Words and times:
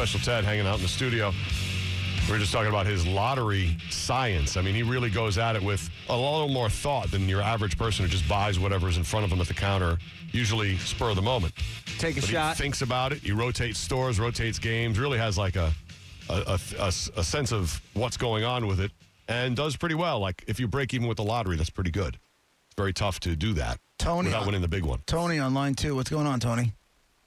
Special 0.00 0.20
Ted 0.20 0.44
hanging 0.44 0.66
out 0.66 0.76
in 0.76 0.82
the 0.82 0.88
studio. 0.88 1.30
We 2.26 2.32
were 2.32 2.38
just 2.38 2.52
talking 2.54 2.70
about 2.70 2.86
his 2.86 3.06
lottery 3.06 3.76
science. 3.90 4.56
I 4.56 4.62
mean, 4.62 4.74
he 4.74 4.82
really 4.82 5.10
goes 5.10 5.36
at 5.36 5.56
it 5.56 5.62
with 5.62 5.90
a 6.08 6.16
little 6.16 6.48
more 6.48 6.70
thought 6.70 7.10
than 7.10 7.28
your 7.28 7.42
average 7.42 7.76
person 7.76 8.06
who 8.06 8.10
just 8.10 8.26
buys 8.26 8.58
whatever's 8.58 8.96
in 8.96 9.04
front 9.04 9.26
of 9.26 9.30
him 9.30 9.42
at 9.42 9.46
the 9.48 9.52
counter, 9.52 9.98
usually 10.32 10.78
spur 10.78 11.10
of 11.10 11.16
the 11.16 11.22
moment. 11.22 11.52
Take 11.98 12.16
a 12.16 12.22
But 12.22 12.30
shot. 12.30 12.56
he 12.56 12.62
thinks 12.62 12.80
about 12.80 13.12
it. 13.12 13.18
He 13.18 13.32
rotates 13.32 13.78
stores, 13.78 14.18
rotates 14.18 14.58
games, 14.58 14.98
really 14.98 15.18
has 15.18 15.36
like 15.36 15.56
a 15.56 15.70
a 16.30 16.58
a 16.78 16.90
sense 17.22 17.52
of 17.52 17.78
what's 17.92 18.16
going 18.16 18.42
on 18.42 18.66
with 18.66 18.80
it 18.80 18.92
and 19.28 19.54
does 19.54 19.76
pretty 19.76 19.96
well. 19.96 20.18
Like 20.18 20.42
if 20.46 20.58
you 20.58 20.66
break 20.66 20.94
even 20.94 21.08
with 21.08 21.18
the 21.18 21.24
lottery, 21.24 21.56
that's 21.58 21.68
pretty 21.68 21.90
good. 21.90 22.14
It's 22.68 22.74
very 22.74 22.94
tough 22.94 23.20
to 23.20 23.36
do 23.36 23.52
that 23.52 23.78
Tony, 23.98 24.28
without 24.28 24.46
winning 24.46 24.62
the 24.62 24.68
big 24.68 24.86
one. 24.86 25.02
Tony 25.04 25.38
on 25.38 25.52
line 25.52 25.74
two. 25.74 25.94
What's 25.94 26.08
going 26.08 26.26
on, 26.26 26.40
Tony? 26.40 26.72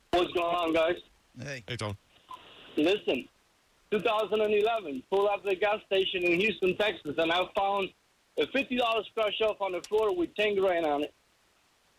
What's 0.10 0.32
going 0.34 0.55
on, 0.55 0.74
guys? 0.74 0.96
Hey. 1.40 1.64
Hey, 1.68 1.76
Tone. 1.78 1.96
Listen, 2.76 3.28
2011, 3.92 5.04
pulled 5.12 5.30
up 5.30 5.44
to 5.44 5.50
the 5.50 5.55
gas 5.55 5.80
station 5.86 6.23
in 6.23 6.40
Houston, 6.40 6.76
Texas, 6.77 7.16
and 7.18 7.31
I 7.31 7.44
found 7.55 7.90
a 8.38 8.45
$50 8.48 9.05
scratch 9.12 9.41
off 9.41 9.62
on 9.62 9.73
the 9.73 9.81
floor 9.81 10.16
with 10.16 10.34
10 10.36 10.55
grand 10.55 10.86
on 10.86 11.04
it. 11.04 11.14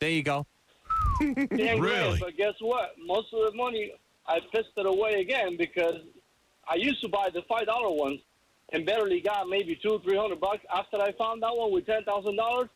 There 0.01 0.10
you 0.10 0.23
go. 0.23 0.46
10 1.20 1.37
Really? 1.51 1.79
grand, 1.80 2.20
but 2.20 2.37
guess 2.37 2.55
what? 2.60 2.95
Most 3.05 3.32
of 3.32 3.51
the 3.51 3.56
money, 3.56 3.92
I 4.27 4.41
pissed 4.52 4.70
it 4.77 4.87
away 4.87 5.20
again 5.20 5.56
because 5.56 6.01
I 6.68 6.74
used 6.77 7.01
to 7.02 7.09
buy 7.09 7.29
the 7.32 7.43
$5 7.43 7.66
ones 7.96 8.20
and 8.73 8.84
barely 8.84 9.20
got 9.20 9.48
maybe 9.48 9.79
two, 9.80 10.01
300 10.02 10.41
bucks. 10.41 10.65
After 10.74 11.01
I 11.01 11.12
found 11.12 11.43
that 11.43 11.54
one 11.56 11.70
with 11.73 11.87
$10,000, 11.87 12.68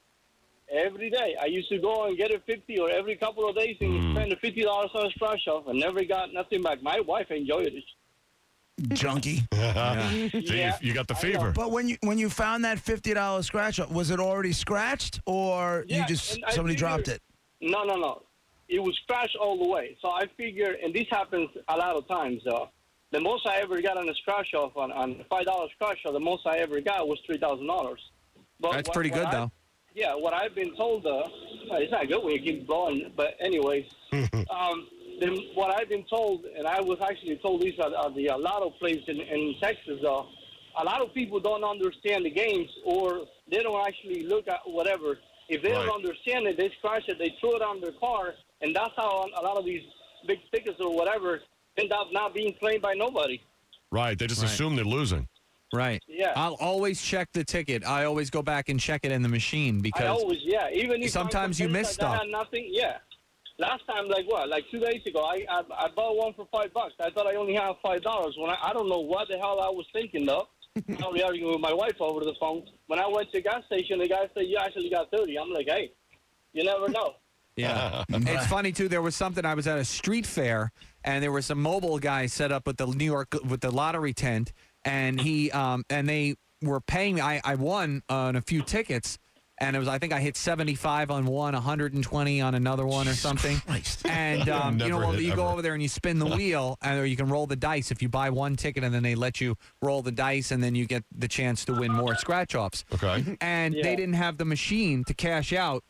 every 0.70 1.10
day 1.10 1.36
I 1.40 1.46
used 1.46 1.68
to 1.70 1.78
go 1.78 2.04
and 2.06 2.16
get 2.16 2.32
a 2.32 2.40
50 2.40 2.78
or 2.78 2.90
every 2.90 3.16
couple 3.16 3.48
of 3.48 3.56
days 3.56 3.76
and 3.80 4.16
spend 4.16 4.32
the 4.32 4.36
$50 4.36 4.94
on 4.94 5.06
a 5.06 5.10
scratch 5.10 5.46
off 5.48 5.66
and 5.68 5.78
never 5.78 6.04
got 6.04 6.32
nothing 6.32 6.62
back. 6.62 6.82
My 6.82 7.00
wife 7.00 7.30
enjoyed 7.30 7.72
it. 7.74 7.84
Junkie. 8.94 9.42
See, 9.52 10.56
Yeah, 10.58 10.76
you 10.80 10.94
got 10.94 11.08
the 11.08 11.14
fever. 11.14 11.52
But 11.52 11.72
when 11.72 11.88
you 11.88 11.96
when 12.02 12.16
you 12.16 12.30
found 12.30 12.64
that 12.64 12.78
fifty 12.78 13.12
dollars 13.12 13.44
scratch, 13.46 13.80
off, 13.80 13.90
was 13.90 14.10
it 14.10 14.20
already 14.20 14.52
scratched, 14.52 15.18
or 15.26 15.84
you 15.88 16.04
just 16.06 16.36
and 16.36 16.44
I 16.44 16.52
somebody 16.52 16.76
dropped 16.76 17.08
it? 17.08 17.20
No, 17.60 17.82
no, 17.82 17.96
no. 17.96 18.22
It 18.68 18.78
was 18.80 18.96
scratched 19.02 19.34
all 19.34 19.58
the 19.60 19.66
way. 19.68 19.96
So 20.00 20.10
I 20.10 20.26
figure, 20.36 20.76
and 20.80 20.94
this 20.94 21.06
happens 21.10 21.48
a 21.66 21.76
lot 21.76 21.96
of 21.96 22.06
times. 22.06 22.46
Uh, 22.46 22.66
the 23.10 23.20
most 23.20 23.48
I 23.48 23.56
ever 23.56 23.80
got 23.82 23.96
on 23.96 24.08
a 24.08 24.14
scratch 24.14 24.54
off 24.54 24.76
on 24.76 24.92
on 24.92 25.16
a 25.20 25.24
five 25.24 25.46
dollar 25.46 25.66
scratch 25.74 25.98
off, 26.06 26.12
the 26.12 26.20
most 26.20 26.46
I 26.46 26.58
ever 26.58 26.80
got 26.80 27.08
was 27.08 27.18
three 27.26 27.38
thousand 27.38 27.66
dollars. 27.66 28.00
That's 28.60 28.86
what- 28.88 28.92
pretty 28.94 29.10
good, 29.10 29.26
I- 29.26 29.32
though. 29.32 29.52
Yeah, 29.94 30.14
what 30.14 30.34
I've 30.34 30.54
been 30.54 30.74
told, 30.76 31.06
uh, 31.06 31.24
it's 31.72 31.90
not 31.90 32.04
a 32.04 32.06
good 32.06 32.22
when 32.22 32.34
you 32.34 32.40
keep 32.42 32.66
blowing. 32.66 33.12
But 33.16 33.34
anyways, 33.40 33.86
um, 34.12 34.86
then 35.20 35.36
what 35.54 35.74
I've 35.78 35.88
been 35.88 36.04
told, 36.04 36.44
and 36.44 36.66
I 36.66 36.80
was 36.80 36.98
actually 37.02 37.36
told 37.36 37.62
these 37.62 37.78
are, 37.80 37.94
are 37.94 38.10
the 38.12 38.30
uh, 38.30 38.38
lotto 38.38 38.70
plays 38.70 39.02
in, 39.08 39.20
in 39.20 39.54
Texas. 39.60 40.00
Uh, 40.04 40.22
a 40.80 40.84
lot 40.84 41.00
of 41.00 41.12
people 41.14 41.40
don't 41.40 41.64
understand 41.64 42.24
the 42.24 42.30
games, 42.30 42.68
or 42.84 43.22
they 43.50 43.62
don't 43.62 43.84
actually 43.86 44.22
look 44.26 44.46
at 44.48 44.60
whatever. 44.66 45.18
If 45.48 45.62
they 45.62 45.72
Right. 45.72 45.86
don't 45.86 46.04
understand 46.06 46.46
it, 46.46 46.56
they 46.58 46.70
scratch 46.78 47.04
it, 47.08 47.18
they 47.18 47.34
throw 47.40 47.52
it 47.56 47.62
on 47.62 47.80
their 47.80 47.92
car, 47.92 48.34
and 48.60 48.76
that's 48.76 48.92
how 48.96 49.24
a 49.36 49.42
lot 49.42 49.56
of 49.56 49.64
these 49.64 49.82
big 50.26 50.38
tickets 50.52 50.76
or 50.80 50.94
whatever 50.94 51.40
end 51.78 51.92
up 51.92 52.08
not 52.12 52.34
being 52.34 52.54
claimed 52.60 52.82
by 52.82 52.92
nobody. 52.94 53.40
right. 53.90 54.18
They 54.18 54.26
just 54.26 54.42
Right. 54.42 54.50
assume 54.50 54.76
they're 54.76 54.84
losing. 54.84 55.26
Right. 55.72 56.02
Yeah. 56.08 56.32
I'll 56.34 56.54
always 56.54 57.02
check 57.02 57.28
the 57.32 57.44
ticket. 57.44 57.84
I 57.86 58.04
always 58.04 58.30
go 58.30 58.42
back 58.42 58.68
and 58.68 58.80
check 58.80 59.00
it 59.04 59.12
in 59.12 59.22
the 59.22 59.28
machine 59.28 59.80
because 59.80 60.00
I 60.00 60.04
because 60.08 60.22
always, 60.22 60.38
yeah. 60.42 60.68
Even 60.72 61.02
if 61.02 61.10
Sometimes 61.10 61.60
you 61.60 61.68
miss 61.68 61.96
convinced 61.96 62.00
that 62.00 62.06
I 62.06 62.16
stuff. 62.16 62.28
nothing, 62.30 62.68
yeah. 62.70 62.98
Last 63.58 63.82
time, 63.86 64.08
like 64.08 64.24
what, 64.30 64.48
like 64.48 64.64
two 64.70 64.78
days 64.78 65.02
ago, 65.06 65.20
I 65.20 65.44
I, 65.50 65.62
I 65.76 65.88
bought 65.94 66.16
one 66.16 66.32
for 66.34 66.46
five 66.50 66.72
bucks. 66.72 66.94
I 67.00 67.10
thought 67.10 67.26
I 67.26 67.34
only 67.34 67.54
had 67.54 67.72
five 67.82 68.02
dollars. 68.02 68.34
When 68.38 68.50
I, 68.50 68.56
I 68.62 68.72
don't 68.72 68.88
know 68.88 69.00
what 69.00 69.28
the 69.28 69.36
hell 69.36 69.60
I 69.60 69.68
was 69.68 69.86
thinking 69.92 70.28
of. 70.28 70.46
I 70.76 71.08
was 71.08 71.20
arguing 71.22 71.50
with 71.52 71.60
my 71.60 71.72
wife 71.72 71.96
over 72.00 72.20
the 72.20 72.34
phone. 72.38 72.62
When 72.86 73.00
I 73.00 73.06
went 73.08 73.32
to 73.32 73.38
the 73.38 73.42
gas 73.42 73.64
station, 73.66 73.98
the 73.98 74.08
guy 74.08 74.28
said 74.32 74.44
you 74.46 74.58
actually 74.58 74.90
got 74.90 75.10
thirty. 75.10 75.36
I'm 75.38 75.50
like, 75.50 75.66
hey, 75.68 75.92
you 76.52 76.64
never 76.64 76.88
know. 76.96 77.14
Yeah. 77.56 78.04
it's 78.08 78.46
funny 78.46 78.70
too. 78.72 78.88
There 78.88 79.02
was 79.02 79.16
something 79.16 79.44
I 79.44 79.54
was 79.54 79.66
at 79.66 79.78
a 79.78 79.84
street 79.84 80.24
fair 80.24 80.70
and 81.04 81.22
there 81.22 81.32
was 81.32 81.46
some 81.46 81.60
mobile 81.60 81.98
guy 81.98 82.26
set 82.26 82.52
up 82.52 82.66
with 82.66 82.76
the 82.76 82.86
New 82.86 83.04
York 83.04 83.34
with 83.44 83.60
the 83.60 83.70
lottery 83.72 84.14
tent 84.14 84.52
and 84.88 85.20
he 85.20 85.50
um 85.50 85.84
and 85.90 86.08
they 86.08 86.34
were 86.62 86.80
paying 86.80 87.14
me. 87.16 87.20
I, 87.20 87.40
I 87.44 87.54
won 87.54 88.02
on 88.08 88.34
a 88.36 88.42
few 88.42 88.62
tickets 88.62 89.18
and 89.60 89.74
it 89.74 89.78
was 89.78 89.88
I 89.88 89.98
think 89.98 90.12
I 90.12 90.20
hit 90.20 90.36
75 90.36 91.10
on 91.10 91.26
one, 91.26 91.54
120 91.54 92.40
on 92.40 92.54
another 92.54 92.86
one 92.86 93.08
or 93.08 93.14
something. 93.14 93.58
Christ. 93.60 94.06
And 94.06 94.48
um, 94.60 94.78
you 94.78 94.88
know, 94.88 94.98
well, 94.98 95.12
hit 95.12 95.22
you 95.22 95.34
go 95.34 95.48
over 95.48 95.62
there 95.62 95.74
and 95.74 95.82
you 95.82 95.88
spin 95.88 96.18
the 96.18 96.26
wheel, 96.26 96.78
and, 96.82 97.00
or 97.00 97.06
you 97.06 97.16
can 97.16 97.28
roll 97.28 97.46
the 97.46 97.56
dice. 97.56 97.90
If 97.90 98.00
you 98.00 98.08
buy 98.08 98.30
one 98.30 98.54
ticket, 98.56 98.84
and 98.84 98.94
then 98.94 99.02
they 99.02 99.14
let 99.16 99.40
you 99.40 99.56
roll 99.82 100.00
the 100.02 100.12
dice, 100.12 100.52
and 100.52 100.62
then 100.62 100.74
you 100.74 100.86
get 100.86 101.04
the 101.16 101.28
chance 101.28 101.64
to 101.66 101.74
win 101.74 101.92
more 101.92 102.14
scratch 102.16 102.54
offs. 102.54 102.84
Okay. 102.94 103.36
And 103.40 103.74
Yeah. 103.74 103.82
they 103.82 103.96
didn't 103.96 104.14
have 104.14 104.38
the 104.38 104.44
machine 104.44 105.04
to 105.04 105.14
cash 105.14 105.52
out 105.52 105.82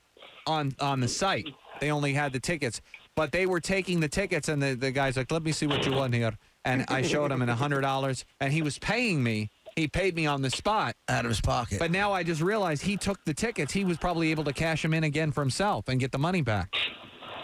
on 0.46 0.74
on 0.80 1.00
the 1.00 1.08
site. 1.08 1.46
They 1.80 1.90
only 1.90 2.14
had 2.14 2.32
the 2.32 2.40
tickets, 2.40 2.80
but 3.14 3.32
they 3.32 3.44
were 3.46 3.60
taking 3.60 4.00
the 4.00 4.08
tickets, 4.08 4.48
and 4.48 4.62
the, 4.62 4.74
the 4.74 4.90
guy's 4.92 5.16
like, 5.18 5.30
"Let 5.30 5.42
me 5.42 5.52
see 5.52 5.66
what 5.66 5.84
you 5.84 5.92
won 5.92 6.12
here." 6.12 6.32
And 6.64 6.84
I 6.88 7.02
showed 7.02 7.30
him 7.30 7.42
in 7.42 7.48
a 7.48 7.54
hundred 7.54 7.82
dollars, 7.82 8.24
and 8.40 8.52
he 8.52 8.62
was 8.62 8.78
paying 8.78 9.22
me. 9.22 9.50
He 9.76 9.86
paid 9.88 10.16
me 10.16 10.26
on 10.26 10.42
the 10.42 10.50
spot. 10.50 10.96
Out 11.08 11.24
of 11.24 11.30
his 11.30 11.40
pocket. 11.40 11.78
But 11.78 11.90
now 11.90 12.12
I 12.12 12.22
just 12.24 12.40
realized 12.40 12.82
he 12.82 12.96
took 12.96 13.24
the 13.24 13.32
tickets. 13.32 13.72
He 13.72 13.84
was 13.84 13.96
probably 13.96 14.30
able 14.30 14.44
to 14.44 14.52
cash 14.52 14.82
them 14.82 14.92
in 14.92 15.04
again 15.04 15.30
for 15.30 15.40
himself 15.40 15.88
and 15.88 16.00
get 16.00 16.12
the 16.12 16.18
money 16.18 16.42
back. 16.42 16.74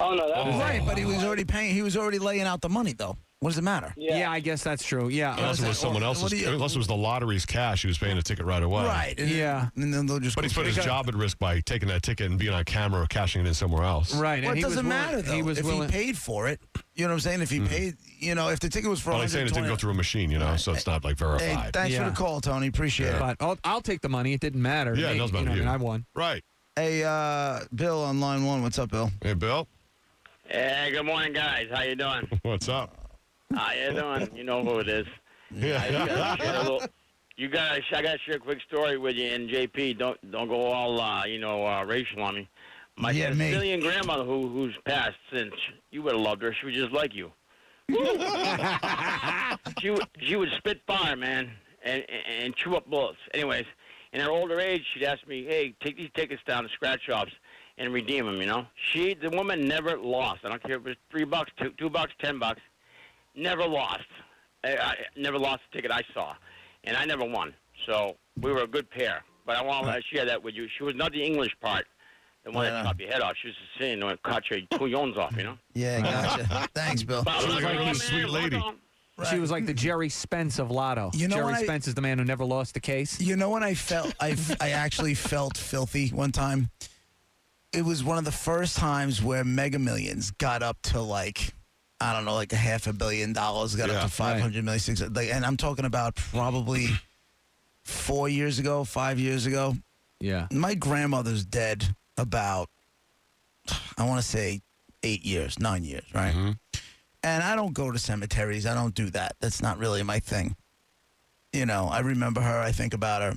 Oh 0.01 0.15
no, 0.15 0.29
that 0.29 0.39
oh. 0.39 0.47
was 0.47 0.57
right, 0.57 0.83
but 0.85 0.99
he 0.99 1.05
was 1.05 1.23
already 1.23 1.45
paying. 1.45 1.75
He 1.75 1.83
was 1.83 1.97
already 1.97 2.19
laying 2.19 2.43
out 2.43 2.61
the 2.61 2.69
money, 2.69 2.93
though. 2.93 3.17
What 3.41 3.51
does 3.51 3.59
it 3.59 3.63
matter? 3.65 3.93
Yeah, 3.99 4.19
yeah. 4.21 4.31
I 4.31 4.41
guess 4.41 4.63
that's 4.65 4.83
true. 4.83 5.09
Yeah. 5.11 5.37
Unless 5.37 5.61
it 5.61 5.69
was 5.69 5.79
someone 5.79 6.01
What 6.03 6.07
else's, 6.17 6.41
you- 6.41 6.49
unless 6.49 6.75
it 6.75 6.79
was 6.79 6.87
the 6.87 6.97
lottery's 6.97 7.45
cash, 7.45 7.83
he 7.83 7.89
was 7.89 7.99
paying 7.99 8.17
a 8.17 8.23
ticket 8.23 8.47
right 8.47 8.63
away. 8.63 8.85
Right. 8.87 9.15
And 9.19 9.29
Yeah. 9.29 9.69
And 9.77 9.93
then 9.93 10.07
they'll 10.07 10.19
just. 10.19 10.35
But 10.35 10.45
he's 10.45 10.55
put 10.55 10.65
his 10.65 10.77
job 10.77 11.09
at 11.09 11.15
risk 11.15 11.39
by 11.39 11.61
taking 11.61 11.89
that 11.89 12.03
ticket 12.03 12.31
and 12.31 12.39
being 12.39 12.55
on 12.55 12.65
camera 12.65 13.03
or 13.03 13.07
cashing 13.07 13.43
it 13.45 13.47
in 13.47 13.53
somewhere 13.53 13.83
else. 13.85 14.15
Right. 14.15 14.43
Well, 14.43 14.53
and 14.53 14.59
it 14.59 14.63
doesn't 14.63 14.77
willing- 14.87 14.89
matter 14.89 15.21
though. 15.21 15.35
He 15.35 15.43
was 15.43 15.59
if 15.59 15.67
willing. 15.67 15.91
he 15.91 15.93
paid 15.93 16.17
for 16.17 16.49
it, 16.49 16.59
you 16.95 17.05
know 17.05 17.09
what 17.11 17.15
I'm 17.15 17.21
saying. 17.21 17.43
If 17.43 17.51
he 17.51 17.61
paid, 17.61 17.97
you 18.19 18.35
know, 18.35 18.49
if 18.49 18.61
the 18.61 18.71
ticket 18.71 18.89
was 18.89 19.01
for. 19.01 19.11
Well, 19.11 19.21
I'm 19.21 19.29
saying 19.29 19.47
it 19.49 19.53
didn't 19.53 19.69
go 19.69 19.77
through 19.77 19.91
a 19.91 19.95
machine, 19.95 20.31
you 20.31 20.39
know, 20.39 20.57
so 20.57 20.73
it's 20.73 20.87
not 20.87 21.05
like 21.05 21.19
Hey, 21.19 21.25
verified. 21.27 21.73
thanks 21.75 21.93
Yeah. 21.93 22.05
for 22.05 22.11
the 22.11 22.17
call, 22.17 22.41
Tony. 22.41 22.69
Appreciate 22.69 23.09
it. 23.15 23.19
But 23.19 23.37
I'll, 23.41 23.59
I'll 23.63 23.83
take 23.83 24.01
the 24.01 24.09
money. 24.09 24.33
It 24.33 24.41
didn't 24.41 24.63
matter. 24.63 24.95
Yeah, 24.95 25.09
it 25.09 25.13
Hey, 25.13 25.19
does 25.19 25.33
matter 25.35 25.51
you. 25.51 25.57
to 25.59 25.65
Know, 25.65 25.71
I 25.71 25.75
mean, 25.77 25.83
I 25.83 25.85
won. 25.85 26.07
Right. 26.15 26.43
Hey, 26.77 27.05
uh, 27.05 27.61
Bill 27.75 28.03
on 28.05 28.21
line 28.21 28.45
one. 28.47 28.63
What's 28.63 28.79
up, 28.79 28.91
Bill? 28.91 29.11
Hey, 29.23 29.35
Bill, 29.35 29.69
Hey, 30.47 30.91
good 30.93 31.05
morning, 31.05 31.33
guys. 31.35 31.69
How 31.73 31.83
you 31.83 31.95
doing? 31.95 32.27
what's 32.43 32.69
up? 32.71 33.04
How 33.55 33.73
you 33.73 33.93
doing? 33.93 34.29
You 34.37 34.45
know 34.45 34.63
who 34.65 34.79
it 34.81 34.89
is. 34.89 35.07
I 35.53 35.57
Yeah. 35.67 36.07
gotta 36.07 36.43
share 36.43 36.55
a 36.57 36.63
little- 36.63 36.83
you 37.37 37.49
guys, 37.49 37.83
I 37.93 38.01
got 38.03 38.13
to 38.13 38.19
share 38.19 38.37
a 38.37 38.39
quick 38.39 38.61
story 38.63 38.97
with 38.97 39.17
you. 39.17 39.27
And 39.27 39.49
JP, 39.51 39.99
don't 39.99 40.31
don't 40.31 40.49
go 40.49 40.67
all 40.67 41.01
uh, 41.01 41.25
you 41.25 41.39
know 41.39 41.67
uh, 41.67 41.85
racial 41.85 42.23
on 42.23 42.35
me. 42.37 42.49
My 42.97 43.11
Yeah. 43.11 43.31
Sicilian 43.33 43.81
grandmother, 43.81 44.25
who 44.25 44.49
who's 44.49 44.77
passed 44.85 45.17
since, 45.33 45.55
you 45.91 46.03
would 46.03 46.13
have 46.15 46.21
loved 46.23 46.43
her. 46.43 46.53
She 46.55 46.67
was 46.67 46.75
just 46.75 46.93
like 46.93 47.15
you. 47.15 47.33
she 49.81 49.91
would 49.91 50.07
she 50.21 50.37
would 50.37 50.51
spit 50.57 50.81
fire, 50.87 51.17
man, 51.17 51.51
and, 51.83 52.05
and 52.09 52.45
and 52.45 52.57
chew 52.57 52.77
up 52.77 52.87
bullets. 52.89 53.19
Anyways, 53.35 53.67
in 54.13 54.21
her 54.21 54.31
older 54.31 54.59
age, 54.61 54.83
she'd 54.95 55.03
ask 55.05 55.27
me, 55.27 55.45
"Hey, 55.45 55.75
take 55.81 55.97
these 55.97 56.11
tickets 56.15 56.43
down 56.47 56.63
to 56.63 56.69
scratch 56.71 57.03
shops 57.03 57.33
and 57.77 57.93
redeem 57.93 58.25
them." 58.27 58.41
You 58.41 58.47
know, 58.47 58.67
she 58.93 59.15
the 59.15 59.29
woman 59.31 59.67
never 59.69 59.99
lost. 59.99 60.41
I 60.45 60.49
don't 60.49 60.63
care 60.63 60.77
if 60.77 60.83
it 60.87 60.89
was 60.91 60.97
three 61.11 61.25
bucks, 61.25 61.51
two 61.61 61.73
two 61.77 61.91
bucks, 61.91 62.13
ten 62.23 62.39
bucks, 62.39 62.63
never 63.35 63.67
lost. 63.67 64.05
I, 64.65 64.77
I 64.77 64.95
never 65.17 65.39
lost 65.39 65.63
a 65.71 65.77
ticket 65.77 65.91
I 65.91 66.03
saw, 66.15 66.35
and 66.85 66.97
I 66.97 67.05
never 67.05 67.25
won. 67.25 67.53
So 67.87 68.17
we 68.41 68.53
were 68.53 68.63
a 68.63 68.67
good 68.67 68.91
pair. 68.91 69.23
But 69.47 69.57
I 69.57 69.63
want 69.63 69.87
to 69.87 70.01
share 70.15 70.25
that 70.25 70.43
with 70.43 70.55
you. 70.55 70.67
She 70.79 70.85
was 70.85 70.95
not 70.95 71.13
the 71.13 71.23
English 71.23 71.55
part, 71.61 71.87
the 72.45 72.51
one 72.51 72.65
Yeah. 72.65 72.71
that 72.71 72.85
chopped 72.85 73.01
your 73.01 73.11
head 73.11 73.21
off. 73.21 73.35
She 73.41 73.49
was 73.49 73.57
the 73.57 73.67
Sicilian 73.79 74.01
one 74.01 74.09
that 74.11 74.23
cut 74.23 74.43
your 74.51 74.61
couillons 74.79 75.19
off. 75.19 75.37
You 75.37 75.43
know. 75.45 75.59
Yeah, 75.75 76.01
gotcha. 76.01 76.69
Thanks, 76.75 77.03
Bill. 77.03 77.23
She 77.41 77.47
was 77.47 77.63
like 77.63 77.79
a 77.79 77.95
sweet 77.95 78.29
lady. 78.31 78.63
She 79.31 79.39
was 79.39 79.51
like 79.51 79.67
the 79.67 79.75
Gerry 79.75 80.09
Spence 80.09 80.59
of 80.59 80.71
Lotto. 80.71 81.11
You 81.15 81.29
know 81.29 81.37
Gerry 81.37 81.45
what 81.47 81.55
I- 81.57 81.63
Spence 81.63 81.87
is 81.87 81.95
the 81.95 82.01
man 82.01 82.19
who 82.19 82.25
never 82.25 82.45
lost 82.45 82.73
the 82.75 82.81
case. 82.81 83.21
You 83.21 83.37
know 83.37 83.51
when 83.51 83.63
I 83.63 83.75
felt 83.75 84.15
I 84.19 84.35
I 84.61 84.71
actually 84.71 85.15
felt 85.15 85.57
filthy 85.59 86.09
one 86.09 86.33
time. 86.33 86.71
It 87.73 87.85
was 87.85 88.03
one 88.03 88.19
of 88.19 88.25
the 88.25 88.33
first 88.33 88.77
times 88.77 89.21
where 89.23 89.45
Mega 89.45 89.79
Millions 89.79 90.31
got 90.33 90.63
up 90.63 90.81
to 90.85 91.01
like 91.01 91.53
I 92.05 92.13
don't 92.13 92.25
know, 92.25 92.35
like 92.35 92.53
a 92.53 92.57
half 92.57 92.87
a 92.87 92.93
billion 92.93 93.33
dollars, 93.33 93.75
got 93.75 93.89
Yeah, 93.89 93.97
up 93.97 94.03
to 94.03 94.09
five 94.09 94.41
hundred 94.41 94.65
million, 94.65 94.81
six, 94.81 95.01
like, 95.01 95.31
and 95.31 95.45
I'm 95.45 95.57
talking 95.57 95.85
about 95.85 96.15
probably 96.17 96.89
four 97.83 98.29
years 98.29 98.59
ago, 98.59 98.85
five 98.85 99.19
years 99.19 99.47
ago. 99.47 99.75
Yeah. 100.21 100.47
My 100.53 100.75
grandmother's 100.75 101.45
dead 101.45 101.85
about 102.17 102.69
I 103.97 104.05
want 104.05 104.21
to 104.21 104.27
say 104.27 104.61
eight 105.03 105.25
years, 105.25 105.59
nine 105.59 105.85
years, 105.85 106.05
right? 106.15 106.35
Mhm. 106.35 106.59
And 107.23 107.43
I 107.43 107.57
don't 107.57 107.73
go 107.73 107.91
to 107.91 107.99
cemeteries. 107.99 108.67
I 108.67 108.75
don't 108.75 108.95
do 108.95 109.09
that. 109.11 109.37
That's 109.41 109.63
not 109.63 109.79
really 109.79 110.03
my 110.03 110.19
thing. 110.21 110.57
You 111.53 111.65
know, 111.67 111.89
I 111.89 112.01
remember 112.01 112.41
her. 112.43 112.59
I 112.61 112.73
think 112.73 112.93
about 112.95 113.23
her 113.23 113.35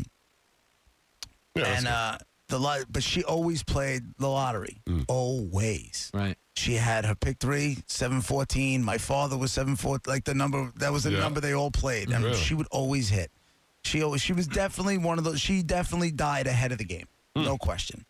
Yeah, 1.56 1.66
and 1.78 1.88
uh, 1.88 2.18
the 2.50 2.60
lot, 2.60 2.81
but 2.90 3.04
she 3.04 3.24
always 3.24 3.64
played 3.64 4.04
the 4.19 4.28
lottery, 4.28 4.81
Mm. 4.86 5.06
always. 5.08 6.12
Right. 6.14 6.38
She 6.57 6.74
had 6.74 7.06
her 7.06 7.13
pick 7.13 7.38
three, 7.38 7.77
714. 7.86 8.83
My 8.83 8.98
father 8.98 9.38
was 9.38 9.51
714. 9.54 10.12
Like 10.12 10.24
the 10.24 10.33
number, 10.33 10.71
that 10.77 10.92
was 10.92 11.04
the 11.04 11.12
Yeah. 11.12 11.19
number 11.19 11.39
they 11.39 11.54
all 11.54 11.69
played. 11.69 12.09
And 12.09 12.24
Really? 12.25 12.36
she 12.38 12.56
would 12.56 12.65
always 12.71 13.09
hit. 13.09 13.31
She 13.83 14.01
always, 14.01 14.21
she 14.24 14.33
was 14.33 14.48
definitely 14.48 14.98
one 14.98 15.19
of 15.19 15.24
those, 15.24 15.39
she 15.39 15.62
definitely 15.62 16.09
died 16.09 16.48
ahead 16.48 16.71
of 16.71 16.80
the 16.80 16.83
game. 16.83 17.06
Hmm. 17.36 17.44
No 17.44 17.57
question. 17.59 18.06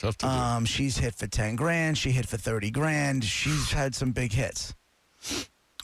Tough 0.00 0.18
to 0.18 0.26
do. 0.26 0.30
Um, 0.32 0.64
she's 0.64 0.98
hit 0.98 1.14
for 1.14 1.28
10 1.28 1.54
grand. 1.54 1.96
She 1.96 2.10
hit 2.10 2.26
for 2.26 2.36
30 2.36 2.72
grand. 2.72 3.24
She's 3.24 3.70
had 3.70 3.94
some 3.94 4.10
big 4.10 4.32
hits, 4.32 4.74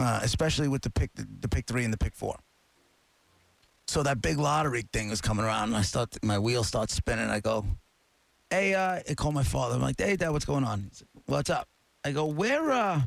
uh, 0.00 0.20
especially 0.24 0.66
with 0.66 0.82
the 0.82 0.90
pick, 0.90 1.10
the 1.14 1.48
pick 1.48 1.66
three 1.68 1.84
and 1.84 1.92
the 1.92 1.98
pick 1.98 2.16
four. 2.16 2.36
So 3.86 4.02
that 4.02 4.20
big 4.20 4.38
lottery 4.38 4.82
thing 4.92 5.08
was 5.08 5.20
coming 5.20 5.44
around, 5.44 5.68
and 5.68 5.76
I 5.76 5.82
start, 5.82 6.16
my 6.24 6.38
wheel 6.38 6.64
starts 6.64 6.94
spinning. 6.94 7.28
I 7.30 7.40
go, 7.40 7.64
"Hey," 8.50 8.74
uh, 8.74 9.00
I 9.08 9.14
call 9.14 9.32
my 9.32 9.42
father. 9.44 9.76
I'm 9.76 9.82
like, 9.82 9.98
"Hey, 10.00 10.16
Dad, 10.16 10.30
what's 10.30 10.44
going 10.44 10.64
on?" 10.64 10.90
Like, 11.14 11.22
"What's 11.26 11.50
up?" 11.50 11.68
I 12.04 12.12
go, 12.12 12.26
"Where, 12.26 12.70
uh, 12.70 13.02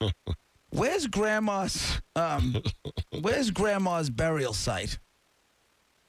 where's 0.70 1.06
Grandma's, 1.06 2.00
um, 2.16 2.56
where's 3.20 3.50
Grandma's 3.50 4.10
burial 4.10 4.52
site?" 4.52 4.98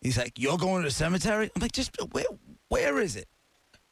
He's 0.01 0.17
like, 0.17 0.33
"You're 0.37 0.57
going 0.57 0.83
to 0.83 0.87
the 0.87 0.93
cemetery?" 0.93 1.51
I'm 1.55 1.61
like, 1.61 1.71
"Just 1.71 1.91
where, 2.11 2.25
where 2.69 2.99
is 2.99 3.15
it?" 3.15 3.27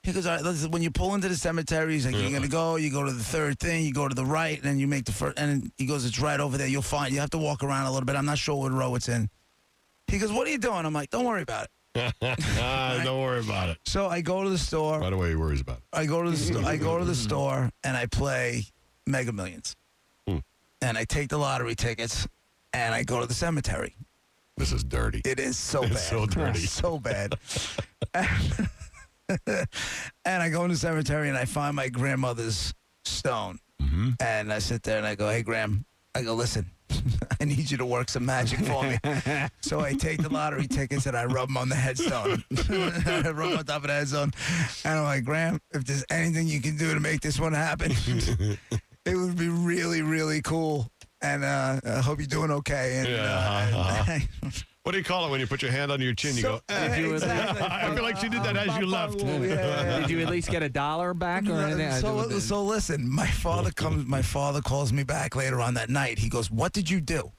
He 0.04 0.12
goes, 0.12 0.26
all 0.26 0.36
right, 0.36 0.44
listen, 0.44 0.70
when 0.72 0.82
you 0.82 0.92
pull 0.92 1.16
into 1.16 1.30
the 1.30 1.36
cemetery, 1.36 1.94
he's 1.94 2.06
like, 2.06 2.16
you're 2.16 2.30
going 2.30 2.42
to 2.42 2.50
go, 2.50 2.76
you 2.76 2.92
go 2.92 3.06
to 3.06 3.12
the 3.14 3.24
third 3.24 3.58
thing, 3.58 3.86
you 3.86 3.94
go 3.94 4.06
to 4.06 4.14
the 4.14 4.26
right, 4.26 4.58
and 4.58 4.66
then 4.66 4.78
you 4.78 4.86
make 4.86 5.06
the 5.06 5.14
first, 5.14 5.40
and 5.40 5.72
he 5.78 5.86
goes, 5.86 6.04
it's 6.04 6.20
right 6.20 6.42
over 6.42 6.58
there. 6.58 6.68
You'll 6.68 6.82
find, 6.82 7.14
you 7.14 7.22
have 7.22 7.30
to 7.30 7.38
walk 7.38 7.64
around 7.64 7.86
a 7.86 7.92
little 7.92 8.06
bit. 8.06 8.18
I'm 8.18 8.26
not 8.26 8.38
sure 8.38 8.56
what 8.58 8.74
row 8.74 8.96
it's 8.96 9.08
in. 9.08 9.30
He 10.08 10.20
goes, 10.20 10.30
what 10.30 10.46
are 10.46 10.50
you 10.50 10.58
doing? 10.58 10.86
I'm 10.86 10.92
like, 10.92 11.10
don't 11.10 11.24
worry 11.24 11.42
about 11.42 11.64
it. 11.66 11.72
Don't 12.22 13.22
worry 13.22 13.40
about 13.42 13.70
it. 13.70 13.78
So 13.86 14.08
I 14.08 14.22
go 14.22 14.44
to 14.44 14.50
the 14.50 14.58
store. 14.58 15.00
By 15.00 15.10
the 15.12 15.18
way, 15.18 15.30
he 15.30 15.36
worries 15.36 15.62
about 15.62 15.78
it. 15.78 15.84
I 15.94 16.06
go 16.06 16.24
to 16.24 16.32
the 16.32 16.38
sto- 16.38 16.62
I 16.66 16.78
go 16.78 16.98
to 16.98 17.06
the 17.06 17.16
store 17.28 17.70
and 17.84 17.96
I 17.98 18.06
play 18.08 18.66
Mega 19.06 19.32
Millions, 19.32 19.76
Hmm. 20.28 20.40
and 20.82 20.98
I 20.98 21.04
take 21.06 21.30
the 21.30 21.38
lottery 21.38 21.76
tickets, 21.76 22.28
and 22.74 22.96
I 22.96 23.04
go 23.04 23.20
to 23.20 23.26
the 23.28 23.34
cemetery. 23.34 23.96
This 24.58 24.72
is 24.72 24.84
dirty. 24.84 25.22
It 25.26 25.40
is 25.40 25.58
so 25.58 25.84
It's 25.84 25.94
bad, 25.94 26.00
so 26.00 26.26
dirty. 26.28 26.60
so 26.60 27.00
bad. 27.00 27.36
and 30.26 30.44
I 30.44 30.50
go 30.50 30.64
in 30.66 30.72
the 30.72 30.78
cemetery 30.78 31.30
and 31.30 31.38
I 31.38 31.46
find 31.46 31.76
my 31.76 31.90
grandmother's 31.90 32.74
stone, 33.06 33.60
Mm-hmm. 33.82 34.12
and 34.22 34.54
I 34.54 34.60
sit 34.60 34.82
there 34.84 34.98
and 34.98 35.06
I 35.06 35.16
go, 35.16 35.30
"Hey, 35.30 35.42
Gram," 35.44 35.84
I 36.16 36.22
go, 36.22 36.36
"Listen." 36.36 36.70
I 37.42 37.46
need 37.46 37.70
you 37.72 37.78
to 37.78 37.86
work 37.86 38.10
some 38.10 38.26
magic 38.26 38.60
for 38.60 38.84
me. 38.84 38.98
so 39.62 39.82
I 39.82 39.94
take 39.94 40.22
the 40.22 40.30
lottery 40.30 40.68
tickets 40.68 41.06
and 41.06 41.16
I 41.18 41.26
rub 41.26 41.48
them 41.50 41.58
on 41.58 41.70
the 41.70 41.76
headstone. 41.76 42.44
I 42.70 43.30
rub 43.32 43.52
'em 43.52 43.58
on 43.58 43.66
top 43.66 43.82
of 43.82 43.88
the 43.88 43.94
headstone. 43.94 44.32
And 44.86 45.00
I'm 45.00 45.04
like, 45.04 45.24
Gram, 45.24 45.60
if 45.72 45.86
there's 45.86 46.06
anything 46.10 46.48
you 46.48 46.62
can 46.62 46.78
do 46.78 46.94
to 46.94 47.00
make 47.00 47.22
this 47.22 47.40
one 47.40 47.54
happen, 47.54 47.92
it 49.06 49.16
would 49.16 49.38
be 49.38 49.50
really, 49.50 50.02
really 50.02 50.42
cool. 50.42 50.90
And 51.22 51.44
uh, 51.44 51.80
I 51.86 52.02
hope 52.02 52.20
you're 52.20 52.28
doing 52.28 52.52
okay. 52.52 52.98
And, 53.00 53.08
Yeah, 53.08 53.24
uh, 53.74 53.78
uh-huh. 53.80 54.50
What 54.84 54.92
do 54.92 54.98
you 54.98 55.04
call 55.06 55.26
it 55.26 55.32
when 55.32 55.40
you 55.40 55.48
put 55.48 55.62
your 55.62 55.72
hand 55.72 55.94
on 55.94 56.02
your 56.02 56.14
chin? 56.14 56.36
You 56.36 56.42
So- 56.42 56.52
go, 56.68 56.76
eh. 56.76 56.88
yeah, 56.88 56.96
you 56.98 57.06
would- 57.08 57.14
exactly. 57.24 57.62
I 57.72 57.96
feel 57.96 58.04
like 58.04 58.18
she 58.18 58.28
did 58.28 58.44
that 58.44 58.58
as 58.58 58.78
you 58.78 58.86
left. 58.86 59.22
Yeah, 59.22 59.38
yeah. 59.40 60.00
Did 60.02 60.10
you 60.10 60.20
at 60.22 60.30
least 60.30 60.50
get 60.50 60.62
a 60.62 60.68
dollar 60.68 61.14
back 61.14 61.48
or 61.48 61.54
anything? 61.62 61.88
I 61.88 62.02
So, 62.02 62.22
didn't- 62.28 62.42
so 62.42 62.64
listen, 62.64 63.10
my 63.10 63.28
father 63.28 63.72
comes. 63.72 64.06
My 64.06 64.22
father 64.22 64.62
calls 64.62 64.92
me 64.92 65.04
back 65.04 65.38
later 65.38 65.62
on 65.62 65.76
that 65.76 65.90
night. 65.90 66.20
He 66.20 66.28
goes, 66.28 66.52
"What 66.52 66.74
did 66.74 66.90
you 66.90 67.00
do?" 67.00 67.32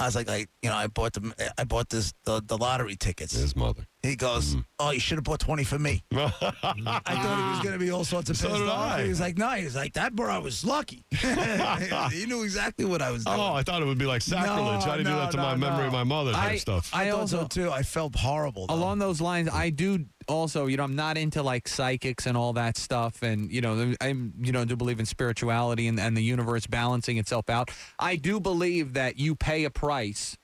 I 0.00 0.04
was 0.06 0.14
like, 0.16 0.28
"I, 0.28 0.46
you 0.62 0.70
know, 0.70 0.74
I 0.76 0.86
bought 0.88 1.12
the, 1.12 1.52
I 1.58 1.62
bought 1.64 1.88
this 1.90 2.12
the, 2.24 2.42
the 2.44 2.56
lottery 2.58 2.96
tickets." 2.96 3.34
His 3.34 3.54
mother. 3.54 3.86
He 4.02 4.14
goes, 4.14 4.54
mm. 4.54 4.64
"Oh, 4.78 4.92
you 4.92 5.00
should 5.00 5.16
have 5.16 5.24
bought 5.24 5.40
twenty 5.40 5.64
for 5.64 5.78
me." 5.78 6.04
I 6.12 6.28
thought 6.30 6.74
he 6.76 6.82
was 6.82 7.60
gonna 7.64 7.78
be 7.78 7.90
all 7.90 8.04
sorts 8.04 8.30
of 8.30 8.36
So 8.36 8.48
pissed 8.48 8.62
off. 8.62 9.00
He 9.00 9.08
was 9.08 9.20
like, 9.20 9.36
"No," 9.36 9.50
he 9.50 9.64
was 9.64 9.74
like, 9.74 9.94
"That 9.94 10.14
bro, 10.14 10.32
I 10.32 10.38
was 10.38 10.64
lucky." 10.64 11.04
he 11.10 12.26
knew 12.26 12.44
exactly 12.44 12.84
what 12.84 13.02
I 13.02 13.10
was 13.10 13.24
doing. 13.24 13.40
Oh, 13.40 13.54
I 13.54 13.64
thought 13.64 13.82
it 13.82 13.86
would 13.86 13.98
be 13.98 14.06
like 14.06 14.22
sacrilege. 14.22 14.84
No, 14.84 14.92
I 14.92 14.96
didn't 14.98 15.12
do 15.12 15.18
that 15.18 15.32
to 15.32 15.36
no, 15.36 15.42
my 15.42 15.56
memory 15.56 15.86
of 15.86 15.92
my 15.92 16.04
mother 16.04 16.32
type 16.32 16.52
I- 16.52 16.56
stuff. 16.58 16.90
I, 16.92 17.08
I 17.08 17.10
thought 17.10 17.20
also- 17.20 17.40
so 17.42 17.46
too. 17.48 17.70
I 17.72 17.82
felt 17.82 18.14
horrible. 18.14 18.68
Though. 18.68 18.74
Along 18.74 19.00
those 19.00 19.20
lines, 19.20 19.48
I 19.48 19.70
do 19.70 20.04
also, 20.28 20.66
you 20.66 20.76
know, 20.76 20.84
I'm 20.84 20.94
not 20.94 21.18
into 21.18 21.42
like 21.42 21.66
psychics 21.66 22.26
and 22.26 22.36
all 22.36 22.52
that 22.52 22.76
stuff, 22.76 23.22
and 23.22 23.50
you 23.50 23.60
know, 23.60 23.94
I'm, 24.00 24.32
you 24.40 24.52
know, 24.52 24.64
do 24.64 24.76
believe 24.76 25.00
in 25.00 25.06
spirituality 25.06 25.88
and, 25.88 25.98
and 25.98 26.16
the 26.16 26.22
universe 26.22 26.68
balancing 26.68 27.16
itself 27.16 27.50
out. 27.50 27.72
I 27.98 28.14
do 28.14 28.38
believe 28.38 28.92
that 28.92 29.18
you 29.18 29.34
pay 29.34 29.64
a 29.64 29.70
price 29.70 30.36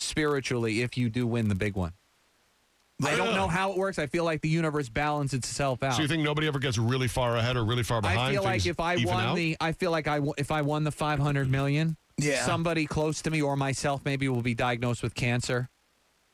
spiritually 0.00 0.80
if 0.80 0.96
you 0.96 1.10
do 1.10 1.26
win 1.26 1.48
the 1.48 1.54
big 1.54 1.76
one. 1.76 1.92
I 3.04 3.16
don't 3.16 3.34
know 3.34 3.46
how 3.46 3.70
it 3.72 3.76
works. 3.78 3.98
I 3.98 4.06
feel 4.06 4.24
like 4.24 4.40
the 4.40 4.48
universe 4.48 4.88
balances 4.88 5.38
itself 5.38 5.82
out. 5.82 5.94
So 5.94 6.02
you 6.02 6.08
think 6.08 6.22
nobody 6.22 6.48
ever 6.48 6.58
gets 6.58 6.78
really 6.78 7.06
far 7.08 7.36
ahead 7.36 7.56
or 7.56 7.64
really 7.64 7.84
far 7.84 8.00
behind? 8.00 8.18
I 8.20 8.32
feel 8.32 8.42
like 8.42 8.66
if 8.66 8.80
I 8.80 8.96
won 9.04 9.24
out? 9.24 9.36
the, 9.36 9.56
I 9.60 9.72
feel 9.72 9.90
like 9.92 10.08
I 10.08 10.16
w- 10.16 10.34
if 10.36 10.50
I 10.50 10.62
won 10.62 10.82
the 10.84 10.90
500 10.90 11.48
million, 11.48 11.96
Yeah. 12.18 12.44
somebody 12.44 12.86
close 12.86 13.22
to 13.22 13.30
me 13.30 13.40
or 13.40 13.56
myself 13.56 14.04
maybe 14.04 14.28
will 14.28 14.42
be 14.42 14.54
diagnosed 14.54 15.02
with 15.04 15.14
cancer, 15.14 15.68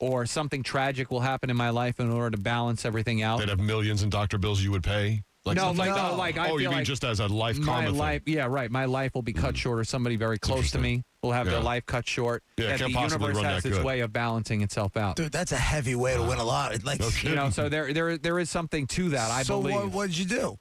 or 0.00 0.24
something 0.24 0.62
tragic 0.62 1.10
will 1.10 1.20
happen 1.20 1.50
in 1.50 1.56
my 1.56 1.68
life 1.70 2.00
in 2.00 2.10
order 2.10 2.34
to 2.36 2.42
balance 2.42 2.84
everything 2.86 3.22
out. 3.22 3.40
they'd 3.40 3.48
have 3.50 3.60
millions 3.60 4.02
in 4.02 4.08
doctor 4.08 4.38
bills 4.38 4.62
you 4.62 4.70
would 4.70 4.82
pay. 4.82 5.22
Like 5.46 5.56
no, 5.56 5.72
like 5.72 5.94
that? 5.94 6.10
no, 6.10 6.16
like 6.16 6.38
I 6.38 6.46
oh, 6.46 6.48
feel 6.52 6.62
you 6.62 6.68
mean 6.68 6.78
like 6.78 6.86
just 6.86 7.04
as 7.04 7.20
a 7.20 7.26
life 7.26 7.58
my 7.58 7.66
karma 7.66 7.90
life, 7.90 8.24
thing? 8.24 8.34
yeah, 8.34 8.46
right. 8.46 8.70
My 8.70 8.86
life 8.86 9.14
will 9.14 9.22
be 9.22 9.34
cut 9.34 9.54
mm. 9.54 9.58
short, 9.58 9.78
or 9.78 9.84
somebody 9.84 10.16
very 10.16 10.38
close 10.38 10.70
to 10.70 10.78
me 10.78 11.02
will 11.22 11.32
have 11.32 11.46
Yeah. 11.46 11.54
their 11.54 11.62
life 11.62 11.84
cut 11.84 12.08
short. 12.08 12.42
Yeah, 12.56 12.66
it 12.66 12.70
and 12.70 12.78
can't 12.80 12.92
the 12.92 12.98
possibly 12.98 13.26
universe 13.26 13.44
run 13.44 13.52
has 13.54 13.64
its 13.66 13.76
good. 13.76 13.84
way 13.84 14.00
of 14.00 14.10
balancing 14.10 14.62
itself 14.62 14.96
out. 14.96 15.16
Dude, 15.16 15.32
that's 15.32 15.52
a 15.52 15.58
heavy 15.58 15.94
way 15.94 16.14
to 16.14 16.22
win 16.22 16.38
a 16.38 16.44
lot. 16.44 16.82
Like, 16.84 17.00
No 17.00 17.10
You 17.22 17.34
know, 17.34 17.50
so 17.50 17.68
there, 17.68 17.92
there, 17.92 18.16
there 18.16 18.38
is 18.38 18.48
something 18.48 18.86
to 18.88 19.10
that. 19.10 19.30
I 19.30 19.42
so 19.42 19.60
believe. 19.60 19.76
what? 19.76 19.92
What 19.92 20.06
did 20.06 20.18
you 20.18 20.24
do? 20.24 20.58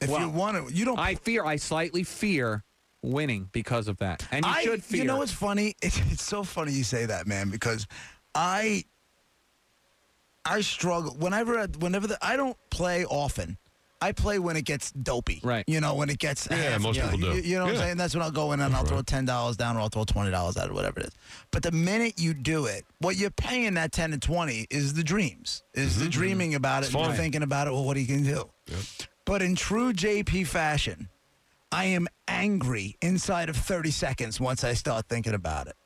If 0.00 0.10
Well, 0.10 0.20
you 0.20 0.28
want 0.28 0.68
to, 0.68 0.72
you 0.72 0.84
don't. 0.84 0.98
I 0.98 1.16
fear. 1.16 1.44
I 1.44 1.56
slightly 1.56 2.04
fear 2.04 2.62
winning 3.02 3.48
because 3.50 3.88
of 3.88 3.96
that, 3.98 4.24
and 4.30 4.44
you 4.44 4.50
I, 4.50 4.62
should 4.62 4.84
fear. 4.84 4.98
You 4.98 5.04
know 5.06 5.18
what's 5.18 5.32
funny? 5.32 5.74
It's, 5.82 5.98
it's 6.12 6.22
so 6.22 6.44
funny 6.44 6.70
you 6.72 6.84
say 6.84 7.06
that, 7.06 7.26
man, 7.26 7.50
because 7.50 7.88
I 8.32 8.84
I 10.44 10.60
struggle 10.60 11.14
whenever 11.18 11.66
whenever 11.80 12.06
the, 12.06 12.18
I 12.24 12.36
don't 12.36 12.56
play 12.70 13.04
often. 13.04 13.58
I 14.00 14.12
play 14.12 14.38
when 14.38 14.56
it 14.56 14.64
gets 14.64 14.92
dopey. 14.92 15.40
Right. 15.42 15.64
You 15.66 15.80
know, 15.80 15.94
when 15.94 16.08
it 16.08 16.18
gets 16.18 16.46
Yeah, 16.50 16.56
half- 16.56 16.80
most 16.80 16.96
you 16.96 17.02
know, 17.02 17.10
people 17.10 17.30
do. 17.32 17.36
You, 17.38 17.42
you 17.42 17.56
know 17.58 17.64
what 17.64 17.74
I'm 17.74 17.80
saying? 17.80 17.96
That's 17.96 18.14
when 18.14 18.22
I'll 18.22 18.30
go 18.30 18.52
in 18.52 18.60
and 18.60 18.72
I'll 18.72 18.82
That's 18.82 18.88
throw 18.90 18.98
right. 18.98 19.06
ten 19.06 19.24
dollars 19.24 19.56
down 19.56 19.76
or 19.76 19.80
I'll 19.80 19.88
throw 19.88 20.04
twenty 20.04 20.30
dollars 20.30 20.56
out 20.56 20.70
or 20.70 20.72
whatever 20.74 21.00
it 21.00 21.06
is. 21.06 21.12
But 21.50 21.64
the 21.64 21.72
minute 21.72 22.14
you 22.18 22.32
do 22.32 22.66
it, 22.66 22.84
what 23.00 23.16
you're 23.16 23.30
paying 23.30 23.74
that 23.74 23.90
ten 23.92 24.12
and 24.12 24.22
twenty 24.22 24.66
is 24.70 24.94
the 24.94 25.02
dreams. 25.02 25.62
Is 25.74 25.98
the 25.98 26.08
dreaming 26.08 26.54
about 26.54 26.84
it 26.84 26.90
Mm-hmm. 26.90 27.10
And 27.10 27.16
thinking 27.18 27.42
about 27.42 27.66
it, 27.66 27.72
well, 27.72 27.84
what 27.84 27.96
are 27.96 28.00
you 28.00 28.06
gonna 28.06 28.34
do? 28.34 28.48
But 29.24 29.42
in 29.42 29.56
true 29.56 29.92
JP 29.92 30.46
fashion, 30.46 31.08
I 31.72 31.84
am 31.86 32.06
angry 32.26 32.96
inside 33.02 33.48
of 33.50 33.56
30 33.56 33.90
seconds 33.90 34.40
once 34.40 34.64
I 34.64 34.72
start 34.74 35.06
thinking 35.08 35.34
about 35.34 35.66
it. 35.66 35.76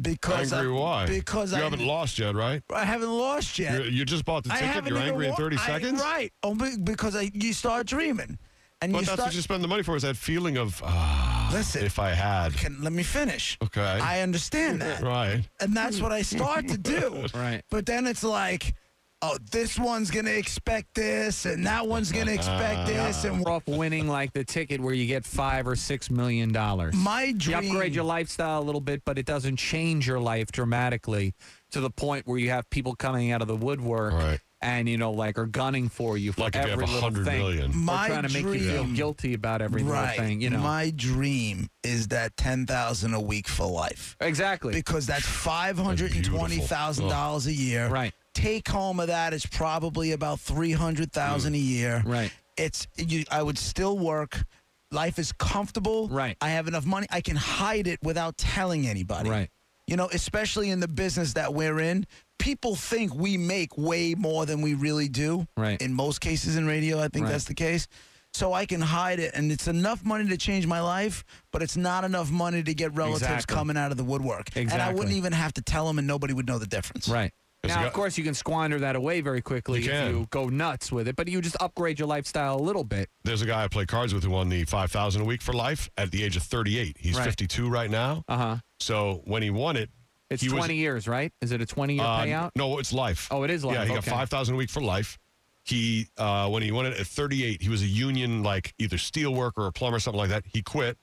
Because 0.00 0.52
Angry 0.52 0.72
I, 0.72 0.78
why? 0.80 1.06
Because 1.06 1.52
you 1.52 1.58
I 1.58 1.60
haven't 1.62 1.84
lost 1.86 2.18
yet, 2.18 2.34
right? 2.34 2.62
I 2.74 2.84
haven't 2.84 3.10
lost 3.10 3.58
yet. 3.58 3.72
You're- 3.74 3.90
You 3.90 4.04
just 4.04 4.24
bought 4.24 4.44
the 4.44 4.50
ticket. 4.50 4.86
You're 4.86 4.98
even 4.98 5.08
angry 5.10 5.26
in 5.26 5.30
wa- 5.32 5.36
30 5.36 5.56
I- 5.56 5.66
seconds. 5.66 6.00
right? 6.00 6.32
Oh, 6.42 6.54
be- 6.54 6.76
because 6.82 7.16
I, 7.16 7.30
you 7.34 7.52
start 7.52 7.86
dreaming, 7.86 8.38
and 8.82 8.92
But 8.92 9.00
you 9.00 9.04
that's 9.06 9.12
start. 9.14 9.28
what 9.28 9.34
you 9.34 9.42
spend 9.42 9.62
the 9.64 9.68
money 9.68 9.82
for. 9.82 9.96
Is 9.96 10.02
that 10.02 10.16
feeling 10.16 10.56
of 10.56 10.80
ah, 10.84 11.50
Listen. 11.52 11.84
if 11.84 11.98
I 11.98 12.10
had. 12.10 12.54
Can, 12.54 12.82
let 12.82 12.92
me 12.92 13.02
finish. 13.02 13.58
Okay. 13.62 13.80
I 13.82 14.20
understand 14.22 14.80
that, 14.82 15.02
Right. 15.02 15.42
and 15.60 15.76
that's 15.76 16.00
what 16.00 16.12
I 16.12 16.22
start 16.22 16.68
to 16.68 16.78
do. 16.78 17.26
Right. 17.34 17.62
But 17.70 17.86
then 17.86 18.06
it's 18.06 18.22
like, 18.24 18.74
oh, 19.22 19.36
this 19.50 19.78
one's 19.78 20.10
gonna 20.10 20.30
expect 20.30 20.94
this, 20.94 21.44
and 21.44 21.66
that 21.66 21.86
one's 21.86 22.10
gonna 22.12 22.32
expect 22.32 22.86
this, 22.86 23.24
and 23.24 23.40
we're 23.44 23.52
off 23.52 23.66
winning 23.66 24.08
like 24.08 24.32
the 24.32 24.44
ticket 24.44 24.80
where 24.80 24.94
you 24.94 25.06
get 25.06 25.24
five 25.24 25.66
or 25.66 25.76
six 25.76 26.10
million 26.10 26.52
dollars. 26.52 26.94
my 26.94 27.24
You 27.24 27.34
dream. 27.34 27.70
upgrade 27.72 27.94
your 27.94 28.04
lifestyle 28.04 28.60
a 28.60 28.64
little 28.64 28.80
bit, 28.80 29.02
but 29.04 29.18
it 29.18 29.26
doesn't 29.26 29.56
change 29.56 30.06
your 30.06 30.20
life 30.20 30.50
dramatically 30.52 31.34
to 31.72 31.80
the 31.80 31.90
point 31.90 32.26
where 32.26 32.38
you 32.38 32.50
have 32.50 32.68
people 32.70 32.94
coming 32.96 33.30
out 33.30 33.42
of 33.42 33.48
the 33.48 33.56
woodwork 33.56 34.12
Right. 34.12 34.40
and 34.60 34.88
you 34.88 34.96
know, 34.98 35.12
like 35.12 35.38
are 35.38 35.46
gunning 35.46 35.88
for 35.88 36.16
you 36.18 36.32
for 36.32 36.40
Like 36.42 36.56
if 36.56 36.66
you 36.66 36.72
every 36.72 36.86
have 36.86 37.02
a 37.02 37.06
little 37.08 37.24
thing. 37.24 37.38
million. 37.38 37.70
Or 37.70 37.74
My 37.74 38.08
trying 38.08 38.22
to 38.24 38.32
make 38.32 38.60
you 38.60 38.70
feel 38.70 38.84
guilty 38.84 39.34
about 39.34 39.62
every 39.62 39.82
right. 39.84 40.10
little 40.18 40.24
thing. 40.24 40.40
You 40.40 40.50
know, 40.50 40.58
My 40.58 40.90
dream 40.96 41.68
is 41.84 42.08
that 42.08 42.36
ten 42.36 42.66
thousand 42.66 43.14
a 43.14 43.20
week 43.20 43.46
for 43.48 43.66
life. 43.70 44.16
exactly. 44.20 44.72
Because 44.72 45.06
that's 45.06 45.26
five 45.26 45.78
hundred 45.78 46.12
and 46.16 46.24
twenty 46.24 46.58
thousand 46.58 47.08
dollars 47.08 47.46
a 47.46 47.52
year. 47.52 47.86
Right. 47.88 48.12
Take 48.34 48.68
home 48.68 49.00
of 49.00 49.08
that 49.08 49.32
is 49.32 49.44
probably 49.44 50.12
about 50.12 50.40
three 50.40 50.72
hundred 50.72 51.12
thousand 51.12 51.54
a 51.54 51.58
mm. 51.58 51.66
year. 51.66 52.02
Right. 52.06 52.32
It's 52.56 52.86
you 52.96 53.24
I 53.30 53.42
would 53.42 53.58
still 53.58 53.98
work. 53.98 54.44
Life 54.92 55.18
is 55.18 55.32
comfortable. 55.32 56.08
Right. 56.08 56.36
I 56.40 56.50
have 56.50 56.66
enough 56.68 56.84
money. 56.84 57.06
I 57.10 57.20
can 57.20 57.36
hide 57.36 57.86
it 57.86 58.00
without 58.02 58.36
telling 58.36 58.86
anybody. 58.86 59.30
Right. 59.30 59.50
You 59.86 59.96
know, 59.96 60.08
especially 60.12 60.70
in 60.70 60.80
the 60.80 60.88
business 60.88 61.32
that 61.34 61.54
we're 61.54 61.80
in, 61.80 62.06
people 62.38 62.74
think 62.74 63.14
we 63.14 63.36
make 63.36 63.76
way 63.76 64.14
more 64.14 64.46
than 64.46 64.62
we 64.62 64.74
really 64.74 65.08
do. 65.08 65.46
Right. 65.56 65.80
In 65.80 65.94
most 65.94 66.20
cases 66.20 66.56
in 66.56 66.66
radio, 66.66 67.00
I 67.00 67.08
think 67.08 67.24
Right. 67.24 67.32
that's 67.32 67.44
the 67.44 67.54
case. 67.54 67.88
So 68.32 68.52
I 68.52 68.64
can 68.66 68.80
hide 68.80 69.18
it, 69.18 69.32
and 69.34 69.50
it's 69.50 69.66
enough 69.66 70.04
money 70.04 70.28
to 70.28 70.36
change 70.36 70.64
my 70.64 70.80
life, 70.80 71.24
but 71.50 71.62
it's 71.62 71.76
not 71.76 72.04
enough 72.04 72.30
money 72.30 72.62
to 72.62 72.74
get 72.74 72.94
relatives 72.94 73.22
Exactly. 73.22 73.56
coming 73.56 73.76
out 73.76 73.90
of 73.90 73.96
the 73.96 74.04
woodwork. 74.04 74.56
Exactly. 74.56 74.72
And 74.72 74.82
I 74.82 74.92
wouldn't 74.92 75.16
even 75.16 75.32
have 75.32 75.52
to 75.54 75.62
tell 75.62 75.86
them, 75.88 75.98
and 75.98 76.06
nobody 76.06 76.32
would 76.32 76.46
know 76.46 76.58
the 76.58 76.66
difference. 76.66 77.08
Right. 77.08 77.32
There's 77.62 77.74
a 77.76 77.80
Now, 77.80 77.86
of 77.86 77.92
course, 77.92 78.16
you 78.16 78.24
can 78.24 78.32
squander 78.34 78.78
that 78.78 78.96
away 78.96 79.20
very 79.20 79.42
quickly 79.42 79.82
You 79.82 79.90
if 79.92 80.10
you 80.10 80.26
go 80.30 80.48
nuts 80.48 80.90
with 80.90 81.08
it, 81.08 81.16
but 81.16 81.28
you 81.28 81.40
just 81.42 81.56
upgrade 81.60 81.98
your 81.98 82.08
lifestyle 82.08 82.56
a 82.58 82.62
little 82.62 82.84
bit. 82.84 83.10
There's 83.24 83.42
a 83.42 83.46
guy 83.46 83.64
I 83.64 83.68
play 83.68 83.84
cards 83.84 84.14
with 84.14 84.24
who 84.24 84.30
won 84.30 84.48
the 84.48 84.64
5000 84.64 85.20
a 85.20 85.24
week 85.24 85.42
for 85.42 85.52
life 85.52 85.90
at 85.98 86.10
the 86.10 86.22
age 86.24 86.36
of 86.36 86.42
38. 86.42 86.96
He's 86.98 87.16
Right. 87.16 87.24
52 87.24 87.68
right 87.68 87.90
now. 87.90 88.24
Uh 88.28 88.36
huh. 88.36 88.56
So 88.78 89.20
when 89.26 89.42
he 89.42 89.50
won 89.50 89.76
it, 89.76 89.90
It's 90.30 90.42
he 90.42 90.48
was- 90.48 90.56
20 90.58 90.76
years, 90.76 91.06
right? 91.06 91.32
Is 91.42 91.52
it 91.52 91.60
a 91.60 91.66
20 91.66 91.94
year 91.96 92.02
Uh, 92.04 92.20
payout? 92.24 92.50
No, 92.56 92.78
it's 92.78 92.92
life. 92.94 93.28
Oh, 93.30 93.42
it 93.42 93.50
is 93.50 93.62
life, 93.64 93.74
Yeah, 93.74 93.84
he 93.84 93.94
got 93.94 94.04
five 94.04 94.30
thousand 94.30 94.54
a 94.54 94.58
week 94.58 94.70
for 94.70 94.80
life. 94.80 95.18
He 95.62 96.06
uh, 96.16 96.48
when 96.48 96.62
he 96.62 96.72
won 96.72 96.86
it 96.86 96.98
at 96.98 97.06
thirty 97.06 97.44
eight, 97.44 97.60
he 97.60 97.68
was 97.68 97.82
a 97.82 97.86
union 97.86 98.42
like 98.42 98.72
either 98.78 98.96
steel 98.96 99.34
worker 99.34 99.66
or 99.66 99.70
plumber, 99.72 99.96
or 99.98 100.00
something 100.00 100.18
like 100.18 100.30
that. 100.30 100.44
He 100.46 100.62
quit. 100.62 100.96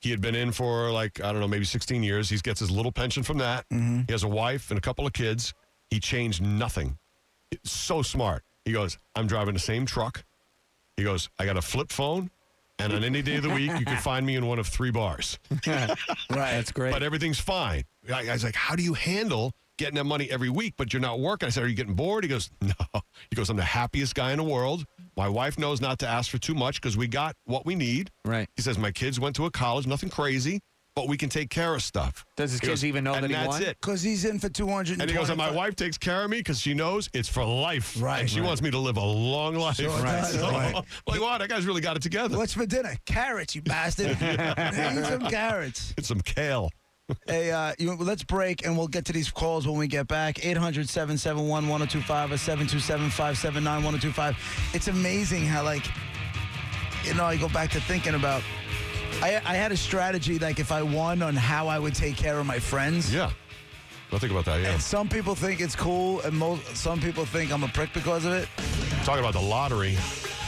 He 0.00 0.10
had 0.10 0.20
been 0.20 0.34
in 0.34 0.50
for 0.50 0.90
like 0.90 1.20
I 1.22 1.30
don't 1.30 1.40
know, 1.40 1.46
maybe 1.48 1.64
sixteen 1.64 2.02
years. 2.02 2.28
He 2.28 2.36
gets 2.38 2.58
his 2.58 2.70
little 2.70 2.90
pension 2.90 3.22
from 3.22 3.38
that. 3.38 3.64
Mm-hmm. 3.72 4.00
He 4.08 4.12
has 4.12 4.24
a 4.24 4.28
wife 4.28 4.70
and 4.70 4.78
a 4.78 4.80
couple 4.80 5.06
of 5.06 5.12
kids. 5.12 5.54
He 5.90 6.00
changed 6.00 6.42
nothing. 6.42 6.98
It's 7.50 7.70
so 7.70 8.02
smart. 8.02 8.42
He 8.64 8.72
goes, 8.72 8.98
I'm 9.14 9.26
driving 9.26 9.54
the 9.54 9.60
same 9.60 9.86
truck. 9.86 10.24
He 10.96 11.02
goes, 11.04 11.28
I 11.38 11.44
got 11.44 11.56
a 11.56 11.62
flip 11.62 11.90
phone, 11.90 12.30
and 12.78 12.92
on 12.92 13.04
any 13.04 13.20
day 13.22 13.36
of 13.36 13.42
the 13.42 13.50
week, 13.50 13.70
you 13.78 13.84
can 13.84 13.96
find 13.98 14.24
me 14.24 14.36
in 14.36 14.46
one 14.46 14.58
of 14.58 14.66
three 14.66 14.90
bars 14.90 15.38
Right. 15.66 15.96
That's 16.28 16.72
great. 16.72 16.92
but 16.92 17.02
everything's 17.02 17.38
fine. 17.40 17.84
I, 18.12 18.28
I 18.28 18.32
was 18.32 18.44
like, 18.44 18.54
how 18.54 18.74
do 18.76 18.82
you 18.82 18.94
handle 18.94 19.52
getting 19.76 19.96
that 19.96 20.04
money 20.04 20.30
every 20.30 20.50
week, 20.50 20.74
but 20.76 20.92
you're 20.92 21.02
not 21.02 21.18
working? 21.20 21.46
I 21.46 21.50
said, 21.50 21.64
are 21.64 21.68
you 21.68 21.74
getting 21.74 21.94
bored? 21.94 22.24
He 22.24 22.28
goes, 22.28 22.50
no. 22.60 22.72
He 23.30 23.36
goes, 23.36 23.50
I'm 23.50 23.56
the 23.56 23.62
happiest 23.64 24.14
guy 24.14 24.32
in 24.32 24.38
the 24.38 24.44
world. 24.44 24.84
My 25.16 25.28
wife 25.28 25.58
knows 25.58 25.80
not 25.80 25.98
to 26.00 26.08
ask 26.08 26.30
for 26.30 26.38
too 26.38 26.54
much 26.54 26.80
because 26.80 26.96
we 26.96 27.06
got 27.06 27.36
what 27.44 27.66
we 27.66 27.74
need. 27.74 28.10
right. 28.24 28.48
He 28.56 28.62
says, 28.62 28.78
my 28.78 28.90
kids 28.90 29.18
went 29.20 29.36
to 29.36 29.46
a 29.46 29.50
college, 29.50 29.86
nothing 29.86 30.08
crazy, 30.10 30.60
but 30.94 31.08
we 31.08 31.16
can 31.16 31.28
take 31.28 31.50
care 31.50 31.74
of 31.74 31.82
stuff. 31.82 32.24
Does 32.36 32.52
his 32.52 32.60
He 32.60 32.66
kids 32.68 32.80
goes, 32.80 32.84
even 32.84 33.02
know 33.04 33.14
and 33.14 33.24
that 33.24 33.28
he 33.30 33.34
that's 33.34 33.48
won? 33.48 33.62
it. 33.62 33.76
Because 33.80 34.02
he's 34.02 34.24
in 34.24 34.38
for 34.38 34.48
200. 34.48 35.00
And 35.00 35.10
he 35.10 35.16
goes, 35.16 35.28
and 35.28 35.36
my 35.38 35.50
wife 35.50 35.74
takes 35.74 35.98
care 35.98 36.22
of 36.24 36.30
me 36.30 36.38
because 36.38 36.60
she 36.60 36.72
knows 36.74 37.10
it's 37.12 37.28
for 37.28 37.44
life. 37.44 38.00
Right, 38.00 38.20
And 38.20 38.30
she 38.30 38.40
right. 38.40 38.46
wants 38.46 38.62
me 38.62 38.70
to 38.70 38.78
live 38.78 38.96
a 38.96 39.04
long 39.04 39.56
life. 39.56 39.76
Sure 39.76 39.88
does, 39.88 40.32
So, 40.34 40.50
right. 40.50 40.74
Like, 41.06 41.20
wow, 41.20 41.38
that 41.38 41.48
guy's 41.48 41.66
really 41.66 41.80
got 41.80 41.96
it 41.96 42.02
together. 42.02 42.36
What's 42.36 42.54
for 42.54 42.64
dinner? 42.66 42.96
Carrots, 43.06 43.54
you 43.56 43.62
bastard. 43.62 44.06
Eat 44.22 45.04
some 45.04 45.28
carrots. 45.28 45.94
It's 45.98 46.08
some 46.08 46.20
kale. 46.20 46.70
Hey, 47.26 47.50
uh, 47.50 47.74
you, 47.78 47.94
let's 47.96 48.22
break 48.22 48.64
and 48.64 48.78
we'll 48.78 48.88
get 48.88 49.04
to 49.06 49.12
these 49.12 49.30
calls 49.30 49.66
when 49.66 49.76
we 49.76 49.86
get 49.88 50.06
back. 50.08 50.42
800 50.44 50.88
771 50.88 51.68
1025 51.68 52.32
or 52.32 52.38
727 52.38 53.10
579 53.10 53.82
1025. 53.84 54.70
It's 54.72 54.88
amazing 54.88 55.44
how, 55.44 55.64
like, 55.64 55.84
you 57.04 57.12
know, 57.14 57.24
I 57.24 57.36
go 57.36 57.48
back 57.48 57.70
to 57.72 57.80
thinking 57.80 58.14
about. 58.14 58.42
I, 59.24 59.40
I 59.46 59.54
had 59.54 59.72
a 59.72 59.76
strategy, 59.76 60.38
like, 60.38 60.58
if 60.58 60.70
I 60.70 60.82
won 60.82 61.22
on 61.22 61.34
how 61.34 61.66
I 61.66 61.78
would 61.78 61.94
take 61.94 62.14
care 62.14 62.38
of 62.38 62.44
my 62.44 62.58
friends. 62.58 63.12
Yeah. 63.12 63.30
I'll 64.12 64.18
think 64.18 64.30
about 64.30 64.44
that, 64.44 64.60
yeah. 64.60 64.72
And 64.72 64.82
some 64.82 65.08
people 65.08 65.34
think 65.34 65.62
it's 65.62 65.74
cool, 65.74 66.20
and 66.20 66.36
most 66.36 66.76
some 66.76 67.00
people 67.00 67.24
think 67.24 67.50
I'm 67.50 67.64
a 67.64 67.68
prick 67.68 67.92
because 67.94 68.26
of 68.26 68.32
it. 68.32 68.48
talking 69.02 69.20
about 69.20 69.32
the 69.32 69.40
lottery 69.40 69.96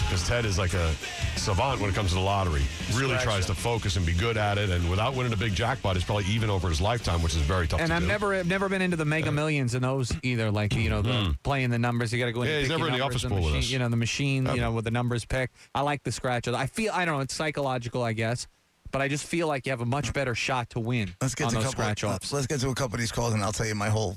because 0.04 0.28
Ted 0.28 0.44
is 0.44 0.58
like 0.58 0.72
a 0.74 0.92
savant 1.36 1.80
when 1.80 1.90
it 1.90 1.94
comes 1.94 2.10
to 2.10 2.14
the 2.16 2.20
lottery. 2.20 2.62
Really 2.94 3.16
tries 3.16 3.46
to 3.46 3.54
focus 3.54 3.96
and 3.96 4.04
be 4.04 4.12
good 4.12 4.36
at 4.36 4.58
it, 4.58 4.68
and 4.70 4.88
without 4.90 5.14
winning 5.14 5.32
a 5.32 5.36
big 5.36 5.54
jackpot, 5.54 5.96
it's 5.96 6.04
probably 6.04 6.26
even 6.26 6.50
over 6.50 6.68
his 6.68 6.80
lifetime, 6.80 7.22
which 7.22 7.34
is 7.34 7.40
very 7.40 7.66
tough 7.66 7.80
And 7.80 7.88
to 7.88 7.94
I've 7.94 8.02
do. 8.02 8.08
never 8.08 8.34
I've 8.34 8.46
never 8.46 8.68
been 8.68 8.82
into 8.82 8.96
the 8.96 9.04
Mega 9.06 9.32
Millions 9.32 9.74
and 9.74 9.82
those 9.82 10.12
either. 10.22 10.50
Like 10.50 10.74
you 10.74 10.90
know, 10.90 11.02
the 11.02 11.10
mm-hmm. 11.10 11.32
playing 11.42 11.70
the 11.70 11.78
numbers. 11.78 12.12
You 12.12 12.20
got 12.20 12.26
to 12.26 12.32
go 12.32 12.42
in. 12.42 12.48
Yeah, 12.48 12.54
and 12.54 12.60
he's 12.60 12.68
pick 12.68 12.78
never 12.78 12.84
your 12.84 12.88
in 12.88 12.92
the 12.92 12.98
numbers, 12.98 13.24
office 13.24 13.28
pool 13.28 13.36
with 13.42 13.54
machine, 13.54 13.58
us. 13.58 13.70
You 13.70 13.78
know, 13.80 13.88
the 13.88 13.96
machine. 13.96 14.46
You 14.46 14.60
know, 14.60 14.72
with 14.72 14.84
the 14.84 14.90
numbers 14.90 15.24
picked. 15.24 15.56
I 15.74 15.80
like 15.80 16.04
the 16.04 16.12
scratches. 16.12 16.54
I 16.54 16.66
feel 16.66 16.92
I 16.92 17.04
don't 17.04 17.16
know. 17.16 17.22
It's 17.22 17.34
psychological, 17.34 18.02
I 18.02 18.12
guess. 18.12 18.46
But 18.92 19.02
I 19.02 19.08
just 19.08 19.24
feel 19.24 19.46
like 19.48 19.66
you 19.66 19.70
have 19.72 19.80
a 19.80 19.86
much 19.86 20.12
better 20.12 20.34
shot 20.34 20.70
to 20.70 20.80
win 20.80 21.14
Let's 21.20 21.34
get 21.34 21.46
on 21.46 21.50
to 21.52 21.58
a 21.58 21.62
those 21.62 21.74
couple. 21.74 21.82
scratch 21.84 22.04
offs. 22.04 22.32
let's 22.32 22.46
get 22.46 22.60
to 22.60 22.68
a 22.70 22.74
couple 22.74 22.94
of 22.94 23.00
these 23.00 23.12
calls, 23.12 23.34
and 23.34 23.42
I'll 23.42 23.52
tell 23.52 23.66
you 23.66 23.74
my 23.74 23.88
whole 23.88 24.16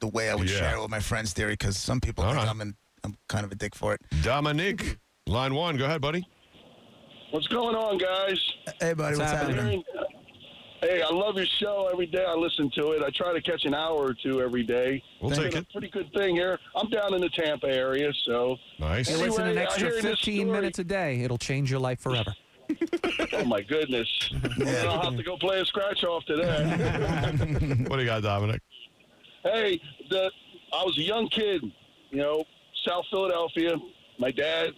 the 0.00 0.08
way 0.08 0.28
I 0.30 0.34
would 0.34 0.50
Yeah. 0.50 0.58
share 0.58 0.76
it 0.76 0.80
with 0.82 0.90
my 0.90 1.00
friends 1.00 1.32
theory 1.32 1.52
because 1.54 1.76
some 1.78 2.00
people 2.00 2.24
All 2.24 2.30
think 2.32 2.42
right. 2.44 2.50
I'm 2.50 2.60
an, 2.60 2.76
I'm 3.04 3.16
kind 3.28 3.44
of 3.46 3.52
a 3.52 3.54
dick 3.54 3.74
for 3.74 3.94
it. 3.94 4.00
Dominic, 4.22 4.98
line 5.26 5.54
one. 5.54 5.76
Go 5.76 5.86
ahead, 5.86 6.00
buddy. 6.00 6.26
What's 7.30 7.48
going 7.48 7.74
on, 7.74 7.98
guys? 7.98 8.38
Hey, 8.80 8.92
buddy, 8.92 9.16
What's 9.16 9.18
what's, 9.18 9.32
happening? 9.32 9.56
happening? 9.56 9.84
Hey, 10.82 11.02
I 11.02 11.10
love 11.12 11.36
your 11.36 11.46
show 11.46 11.88
every 11.90 12.06
day. 12.06 12.24
I 12.26 12.34
listen 12.34 12.70
to 12.76 12.92
it. 12.92 13.02
I 13.02 13.08
try 13.10 13.32
to 13.32 13.40
catch 13.40 13.64
an 13.64 13.74
hour 13.74 13.96
or 13.96 14.14
two 14.14 14.42
every 14.42 14.62
day. 14.62 15.02
We'll 15.20 15.30
It's 15.32 15.40
take 15.40 15.52
been 15.52 15.62
it. 15.62 15.66
a 15.68 15.72
pretty 15.72 15.88
good 15.88 16.12
thing 16.12 16.36
here. 16.36 16.58
I'm 16.76 16.88
down 16.90 17.14
in 17.14 17.20
the 17.22 17.30
Tampa 17.30 17.66
area, 17.66 18.12
so 18.26 18.56
Nice. 18.78 19.10
You 19.10 19.16
listen 19.16 19.42
an 19.44 19.48
Anyway, 19.48 19.62
I 19.62 19.64
extra 19.64 19.90
15 19.90 20.14
story. 20.16 20.44
minutes 20.44 20.78
a 20.78 20.84
day. 20.84 21.22
It'll 21.22 21.38
change 21.38 21.70
your 21.70 21.80
life 21.80 22.00
forever. 22.00 22.34
oh 23.32 23.44
my 23.44 23.62
goodness, 23.62 24.08
I'll 24.84 25.02
have 25.02 25.16
to 25.16 25.22
go 25.22 25.36
play 25.36 25.60
a 25.60 25.64
scratch 25.64 26.04
off 26.04 26.24
today. 26.24 27.84
What 27.88 27.96
do 27.96 28.02
you 28.02 28.08
got, 28.08 28.22
Dominic? 28.22 28.60
hey, 29.52 29.80
the 30.10 30.30
I 30.72 30.84
was 30.84 30.98
a 30.98 31.02
young 31.02 31.28
kid, 31.28 31.62
you 32.10 32.18
know, 32.18 32.44
South 32.86 33.04
Philadelphia. 33.10 33.76
My 34.18 34.30
dad, 34.30 34.70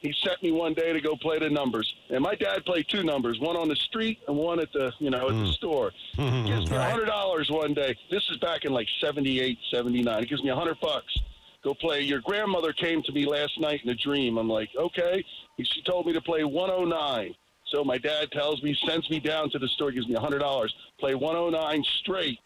he 0.00 0.12
sent 0.24 0.42
me 0.42 0.52
one 0.52 0.74
day 0.74 0.92
to 0.92 1.00
go 1.00 1.16
play 1.16 1.38
the 1.38 1.50
numbers, 1.50 1.92
and 2.10 2.22
my 2.22 2.34
dad 2.34 2.64
played 2.64 2.88
two 2.88 3.02
numbers, 3.02 3.38
one 3.38 3.56
on 3.56 3.68
the 3.68 3.76
street 3.76 4.18
and 4.26 4.36
one 4.36 4.58
at 4.58 4.72
the, 4.72 4.92
you 4.98 5.10
know, 5.10 5.28
at 5.28 5.34
the 5.34 5.44
mm. 5.44 5.52
store. 5.52 5.92
Mm-hmm. 6.16 6.46
gives 6.46 6.70
me 6.70 6.76
a 6.76 6.82
hundred 6.82 7.06
dollars 7.06 7.50
one 7.50 7.74
day. 7.74 7.96
This 8.10 8.28
is 8.30 8.38
back 8.38 8.64
in 8.64 8.72
like 8.72 8.88
78, 9.00 9.58
79. 9.70 10.20
He 10.20 10.26
gives 10.26 10.42
me 10.42 10.50
a 10.50 10.56
hundred 10.56 10.80
bucks. 10.80 11.16
Go 11.62 11.74
play. 11.74 12.00
Your 12.00 12.20
grandmother 12.20 12.72
came 12.72 13.02
to 13.02 13.12
me 13.12 13.26
last 13.26 13.60
night 13.60 13.80
in 13.84 13.90
a 13.90 13.94
dream. 13.94 14.38
I'm 14.38 14.48
like, 14.48 14.70
okay. 14.76 15.22
She 15.62 15.82
told 15.82 16.06
me 16.06 16.14
to 16.14 16.20
play 16.22 16.42
109. 16.42 17.34
So 17.70 17.84
my 17.84 17.98
dad 17.98 18.30
tells 18.32 18.62
me, 18.62 18.76
sends 18.86 19.08
me 19.10 19.20
down 19.20 19.50
to 19.50 19.58
the 19.58 19.68
store, 19.68 19.92
gives 19.92 20.08
me 20.08 20.14
a 20.14 20.20
hundred 20.20 20.40
dollars. 20.40 20.74
Play 20.98 21.14
109 21.14 21.84
straight 22.00 22.38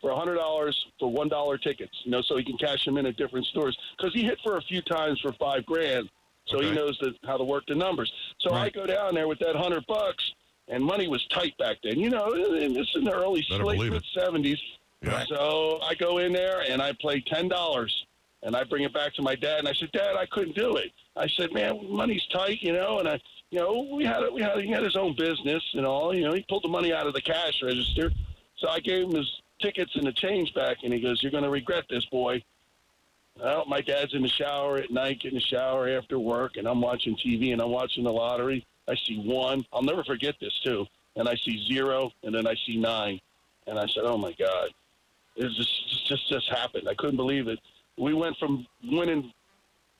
for 0.00 0.10
a 0.10 0.16
hundred 0.16 0.36
dollars 0.36 0.86
for 0.98 1.10
one 1.10 1.28
dollar 1.28 1.58
tickets. 1.58 1.92
You 2.04 2.10
know, 2.10 2.22
so 2.22 2.36
he 2.36 2.44
can 2.44 2.56
cash 2.56 2.84
them 2.84 2.98
in 2.98 3.06
at 3.06 3.16
different 3.16 3.46
stores 3.46 3.76
because 3.96 4.14
he 4.14 4.22
hit 4.24 4.38
for 4.42 4.56
a 4.56 4.62
few 4.62 4.82
times 4.82 5.20
for 5.20 5.32
five 5.34 5.66
grand. 5.66 6.08
So 6.46 6.60
he 6.60 6.70
knows 6.70 6.96
the, 7.00 7.14
how 7.26 7.36
to 7.36 7.44
work 7.44 7.64
the 7.68 7.74
numbers. 7.74 8.10
So 8.40 8.54
I 8.54 8.70
go 8.70 8.86
down 8.86 9.14
there 9.14 9.28
with 9.28 9.38
that 9.40 9.54
hundred 9.54 9.86
bucks, 9.86 10.32
and 10.68 10.82
money 10.82 11.06
was 11.06 11.22
tight 11.26 11.56
back 11.58 11.76
then. 11.82 12.00
You 12.00 12.08
know, 12.08 12.32
and 12.32 12.74
this 12.74 12.88
in 12.94 13.04
the 13.04 13.12
early 13.12 13.46
late 13.50 13.90
mid 13.90 14.04
seventies. 14.14 14.58
Yeah. 15.02 15.24
So 15.26 15.78
I 15.82 15.94
go 15.94 16.18
in 16.18 16.32
there 16.32 16.62
and 16.68 16.80
I 16.80 16.92
play 16.92 17.20
ten 17.20 17.48
dollars, 17.48 18.06
and 18.42 18.56
I 18.56 18.64
bring 18.64 18.84
it 18.84 18.94
back 18.94 19.14
to 19.14 19.22
my 19.22 19.34
dad, 19.34 19.58
and 19.58 19.68
I 19.68 19.74
said, 19.74 19.92
Dad, 19.92 20.16
I 20.16 20.26
couldn't 20.26 20.56
do 20.56 20.76
it. 20.76 20.90
I 21.16 21.28
said, 21.28 21.52
Man, 21.52 21.80
money's 21.90 22.24
tight, 22.32 22.62
you 22.62 22.72
know, 22.72 22.98
and 22.98 23.08
I, 23.08 23.20
you 23.50 23.58
know, 23.58 23.88
we 23.90 24.04
had 24.04 24.22
it, 24.22 24.32
we 24.32 24.42
had 24.42 24.58
he 24.60 24.70
had 24.70 24.82
his 24.82 24.96
own 24.96 25.14
business 25.14 25.62
and 25.74 25.86
all, 25.86 26.14
you 26.14 26.24
know, 26.24 26.32
he 26.32 26.44
pulled 26.48 26.64
the 26.64 26.68
money 26.68 26.92
out 26.92 27.06
of 27.06 27.14
the 27.14 27.22
cash 27.22 27.62
register. 27.62 28.10
So 28.56 28.68
I 28.68 28.80
gave 28.80 29.04
him 29.04 29.14
his 29.14 29.40
tickets 29.60 29.94
and 29.94 30.06
the 30.06 30.12
change 30.12 30.54
back, 30.54 30.78
and 30.82 30.92
he 30.92 31.00
goes, 31.00 31.22
You're 31.22 31.32
going 31.32 31.44
to 31.44 31.50
regret 31.50 31.84
this, 31.88 32.04
boy. 32.06 32.42
Well, 33.40 33.64
my 33.66 33.80
dad's 33.80 34.14
in 34.14 34.22
the 34.22 34.28
shower 34.28 34.78
at 34.78 34.90
night, 34.90 35.20
getting 35.20 35.38
a 35.38 35.40
shower 35.40 35.88
after 35.88 36.18
work, 36.18 36.56
and 36.56 36.66
I'm 36.66 36.80
watching 36.80 37.16
TV 37.16 37.52
and 37.52 37.62
I'm 37.62 37.70
watching 37.70 38.02
the 38.02 38.12
lottery. 38.12 38.66
I 38.88 38.96
see 38.96 39.20
one. 39.20 39.64
I'll 39.72 39.82
never 39.82 40.02
forget 40.02 40.34
this, 40.40 40.58
too. 40.64 40.86
And 41.14 41.28
I 41.28 41.36
see 41.36 41.64
zero, 41.68 42.10
and 42.24 42.34
then 42.34 42.46
I 42.46 42.56
see 42.66 42.76
nine. 42.76 43.20
And 43.66 43.78
I 43.78 43.86
said, 43.86 44.04
Oh, 44.04 44.18
my 44.18 44.32
God. 44.32 44.70
This 45.36 45.54
just, 45.54 46.08
just, 46.08 46.28
just 46.28 46.48
happened. 46.48 46.88
I 46.88 46.94
couldn't 46.94 47.16
believe 47.16 47.46
it. 47.46 47.60
We 47.96 48.12
went 48.12 48.36
from 48.38 48.66
winning 48.82 49.32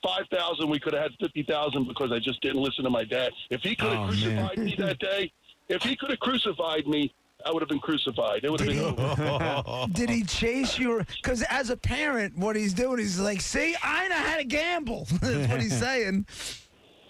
5,000, 0.02 0.68
we 0.68 0.78
could 0.78 0.92
have 0.94 1.02
had 1.02 1.12
50,000 1.20 1.86
because 1.88 2.12
I 2.12 2.18
just 2.18 2.40
didn't 2.40 2.62
listen 2.62 2.84
to 2.84 2.90
my 2.90 3.04
dad. 3.04 3.32
If 3.50 3.62
he 3.62 3.74
could 3.74 3.88
have 3.92 3.98
Oh, 3.98 4.06
crucified 4.08 4.58
me 4.58 4.74
that 4.78 4.98
day, 4.98 5.32
if 5.68 5.82
he 5.82 5.96
could 5.96 6.10
have 6.10 6.20
crucified 6.20 6.86
me, 6.86 7.12
I 7.46 7.52
would 7.52 7.62
have 7.62 7.68
been 7.68 7.78
crucified. 7.78 8.44
It 8.44 8.50
would 8.50 8.60
have 8.60 8.68
been 8.68 8.78
over. 8.80 9.86
Did 9.92 10.10
he 10.10 10.24
chase 10.24 10.76
you? 10.78 11.04
Because 11.22 11.42
as 11.44 11.70
a 11.70 11.76
parent, 11.76 12.36
what 12.36 12.56
he's 12.56 12.74
doing, 12.74 12.98
he's 12.98 13.20
like, 13.20 13.40
"See, 13.40 13.76
I 13.80 14.08
know 14.08 14.16
how 14.16 14.36
to 14.38 14.44
gamble." 14.44 15.06
That's 15.22 15.48
what 15.48 15.60
he's 15.60 15.78
saying. 15.78 16.26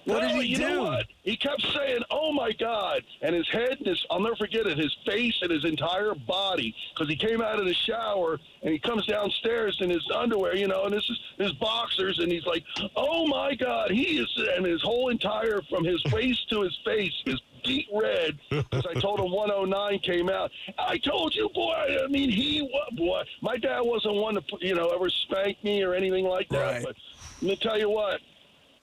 What 0.08 0.22
no, 0.22 0.28
did 0.28 0.42
he 0.42 0.48
you 0.52 0.56
do? 0.56 0.68
know 0.68 0.82
what? 0.84 1.06
He 1.22 1.36
kept 1.36 1.60
saying, 1.74 2.02
"Oh 2.10 2.32
my 2.32 2.52
God!" 2.52 3.02
And 3.20 3.34
his 3.34 3.46
head, 3.50 3.76
and 3.78 3.86
his, 3.86 4.06
I'll 4.10 4.20
never 4.20 4.36
forget 4.36 4.66
it. 4.66 4.78
His 4.78 4.96
face 5.04 5.36
and 5.42 5.50
his 5.50 5.66
entire 5.66 6.14
body, 6.14 6.74
because 6.94 7.10
he 7.10 7.16
came 7.16 7.42
out 7.42 7.58
of 7.58 7.66
the 7.66 7.74
shower 7.74 8.38
and 8.62 8.72
he 8.72 8.78
comes 8.78 9.04
downstairs 9.04 9.76
in 9.80 9.90
his 9.90 10.02
underwear, 10.14 10.56
you 10.56 10.66
know, 10.66 10.84
and 10.84 10.94
this 10.94 11.04
is 11.10 11.20
his 11.36 11.52
boxers, 11.52 12.20
and 12.20 12.32
he's 12.32 12.46
like, 12.46 12.64
"Oh 12.96 13.26
my 13.26 13.54
God!" 13.54 13.90
He 13.90 14.18
is, 14.18 14.32
and 14.56 14.64
his 14.64 14.80
whole 14.80 15.10
entire, 15.10 15.60
from 15.68 15.84
his 15.84 16.02
waist 16.06 16.48
to 16.50 16.62
his 16.62 16.78
face, 16.86 17.12
is 17.26 17.42
beet 17.62 17.88
red. 17.92 18.38
Because 18.48 18.86
I 18.86 18.94
told 18.94 19.20
him 19.20 19.30
109 19.30 19.98
came 19.98 20.30
out. 20.30 20.50
I 20.78 20.96
told 20.96 21.34
you, 21.34 21.50
boy. 21.54 21.98
I 22.02 22.06
mean, 22.06 22.30
he, 22.30 22.66
boy. 22.92 23.24
My 23.42 23.58
dad 23.58 23.80
wasn't 23.80 24.14
one 24.14 24.36
to, 24.36 24.42
you 24.60 24.74
know, 24.74 24.88
ever 24.88 25.10
spank 25.10 25.62
me 25.62 25.82
or 25.82 25.92
anything 25.92 26.24
like 26.24 26.48
that. 26.48 26.76
Right. 26.76 26.82
But 26.82 26.96
let 27.42 27.50
me 27.50 27.56
tell 27.56 27.78
you 27.78 27.90
what. 27.90 28.20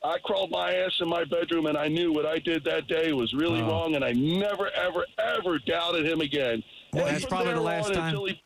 I 0.06 0.18
crawled 0.20 0.52
my 0.52 0.74
ass 0.76 0.92
in 1.02 1.10
my 1.10 1.24
bedroom 1.26 1.66
and 1.66 1.78
I 1.78 1.88
knew 1.88 2.14
what 2.14 2.26
I 2.26 2.40
did 2.40 2.64
that 2.66 2.88
day 2.88 3.12
was 3.14 3.34
really 3.34 3.62
Oh. 3.62 3.68
wrong, 3.68 3.96
and 3.96 4.04
I 4.06 4.12
never, 4.14 4.70
ever, 4.72 5.06
ever 5.18 5.60
doubted 5.60 6.06
him 6.06 6.22
again. 6.22 6.64
Well, 6.94 7.06
that's 7.06 7.26
probably 7.26 7.54
the 7.54 7.62
last 7.62 7.94
time. 7.94 8.10
until 8.10 8.26
he- 8.26 8.42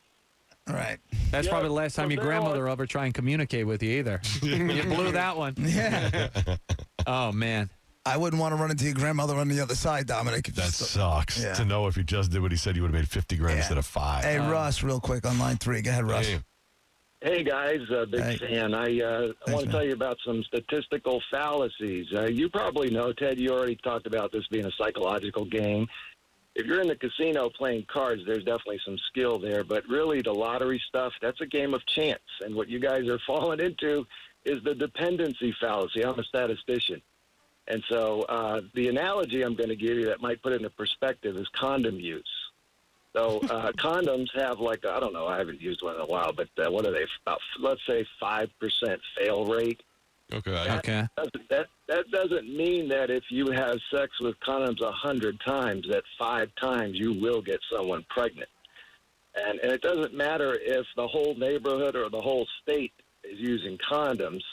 All 0.68 0.76
right. 0.76 0.98
That's 1.32 1.46
Yeah, 1.46 1.52
probably 1.52 1.70
the 1.70 1.76
last 1.76 1.96
time 1.96 2.10
your 2.12 2.18
there 2.24 2.32
on- 2.34 2.40
grandmother 2.42 2.64
will 2.66 2.72
ever 2.72 2.86
try 2.86 3.06
and 3.06 3.14
communicate 3.14 3.66
with 3.68 3.82
you 3.84 4.00
either. 4.00 4.22
you 4.42 4.84
blew 4.84 5.12
that 5.12 5.36
one. 5.38 5.54
Yeah. 5.60 6.28
Oh 7.08 7.32
man. 7.32 7.70
I 8.06 8.18
wouldn't 8.18 8.40
want 8.42 8.54
to 8.54 8.56
run 8.62 8.72
into 8.72 8.86
your 8.86 8.94
grandmother 8.94 9.36
on 9.36 9.48
the 9.50 9.60
other 9.60 9.76
side, 9.76 10.06
Dominic. 10.08 10.46
That 10.56 10.70
sucks 10.74 11.42
Yeah. 11.42 11.54
to 11.54 11.66
know 11.66 11.88
if 11.88 11.98
you 11.98 12.04
just 12.04 12.32
did 12.32 12.42
what 12.42 12.52
he 12.52 12.58
said, 12.58 12.76
you 12.76 12.82
would 12.84 12.92
have 12.92 13.00
made 13.02 13.08
50 13.10 13.36
grand 13.36 13.56
Yeah. 13.56 13.60
instead 13.62 13.78
of 13.78 13.86
five. 13.86 14.24
Hey, 14.24 14.38
Um, 14.38 14.50
Russ, 14.50 14.84
real 14.84 15.00
quick 15.00 15.26
on 15.26 15.38
line 15.40 15.58
three. 15.58 15.82
Go 15.82 15.92
ahead, 15.92 16.08
Russ. 16.08 16.28
Hey, 16.28 16.40
Hey 17.22 17.44
guys, 17.44 17.82
uh, 17.92 18.06
big 18.06 18.22
Hey. 18.22 18.38
fan. 18.38 18.74
I 18.74 19.02
uh, 19.02 19.34
I 19.46 19.52
want 19.52 19.66
to 19.66 19.72
tell 19.72 19.84
you 19.84 19.92
about 19.92 20.18
some 20.26 20.42
statistical 20.44 21.22
fallacies. 21.30 22.08
Uh, 22.14 22.26
you 22.28 22.48
probably 22.50 22.90
know, 22.90 23.12
Ted. 23.12 23.40
You 23.40 23.50
already 23.50 23.76
talked 23.76 24.08
about 24.08 24.32
this 24.32 24.48
being 24.48 24.66
a 24.66 24.72
psychological 24.72 25.44
game. 25.44 25.86
If 26.56 26.66
you're 26.66 26.80
in 26.82 26.88
the 26.88 26.96
casino 26.96 27.50
playing 27.50 27.86
cards, 27.92 28.22
there's 28.26 28.46
definitely 28.46 28.80
some 28.86 28.98
skill 29.10 29.38
there. 29.38 29.66
But 29.66 29.86
really, 29.90 30.22
the 30.22 30.34
lottery 30.34 30.82
stuff—that's 30.88 31.42
a 31.42 31.46
game 31.46 31.74
of 31.74 31.86
chance. 31.88 32.22
And 32.40 32.56
what 32.56 32.70
you 32.70 32.80
guys 32.80 33.06
are 33.10 33.20
falling 33.28 33.60
into 33.60 34.08
is 34.46 34.64
the 34.64 34.74
dependency 34.74 35.54
fallacy. 35.60 36.06
I'm 36.06 36.18
a 36.18 36.24
statistician, 36.24 37.02
and 37.68 37.84
so 37.90 38.22
uh, 38.30 38.62
the 38.76 38.88
analogy 38.88 39.42
I'm 39.42 39.56
going 39.56 39.70
to 39.70 39.76
give 39.76 39.98
you 39.98 40.06
that 40.06 40.22
might 40.22 40.42
put 40.42 40.54
it 40.54 40.58
into 40.58 40.70
perspective 40.70 41.36
is 41.36 41.50
condom 41.50 42.00
use. 42.00 42.39
So 43.16 43.40
uh, 43.50 43.72
condoms 43.78 44.30
have 44.36 44.60
like 44.60 44.86
I 44.86 45.00
don't 45.00 45.14
know 45.14 45.28
I 45.28 45.38
haven't 45.38 45.62
used 45.62 45.82
one 45.82 45.96
in 45.96 46.02
a 46.02 46.06
while, 46.06 46.34
but 46.34 46.50
uh, 46.58 46.72
what 46.72 46.86
are 46.86 46.92
they? 46.92 47.06
About 47.26 47.40
let's 47.60 47.82
say 47.88 48.06
five 48.20 48.50
percent 48.60 49.00
fail 49.18 49.46
rate. 49.46 49.82
Okay. 50.32 50.52
Okay. 50.52 51.08
That, 51.18 51.30
that 51.50 51.68
that 51.88 52.12
doesn't 52.12 52.56
mean 52.56 52.88
that 52.90 53.10
if 53.10 53.24
you 53.30 53.50
have 53.52 53.80
sex 53.94 54.20
with 54.20 54.40
condoms 54.42 54.82
a 54.82 54.92
hundred 54.92 55.40
times, 55.42 55.88
that 55.90 56.04
five 56.18 56.50
times 56.56 57.00
you 57.00 57.14
will 57.14 57.42
get 57.42 57.60
someone 57.72 58.06
pregnant. 58.10 58.50
And 59.36 59.60
and 59.60 59.72
it 59.72 59.82
doesn't 59.82 60.14
matter 60.14 60.58
if 60.62 60.86
the 60.96 61.08
whole 61.08 61.36
neighborhood 61.36 61.96
or 61.96 62.10
the 62.10 62.22
whole 62.22 62.48
state 62.62 62.94
is 63.24 63.40
using 63.40 63.78
condoms. 63.78 64.44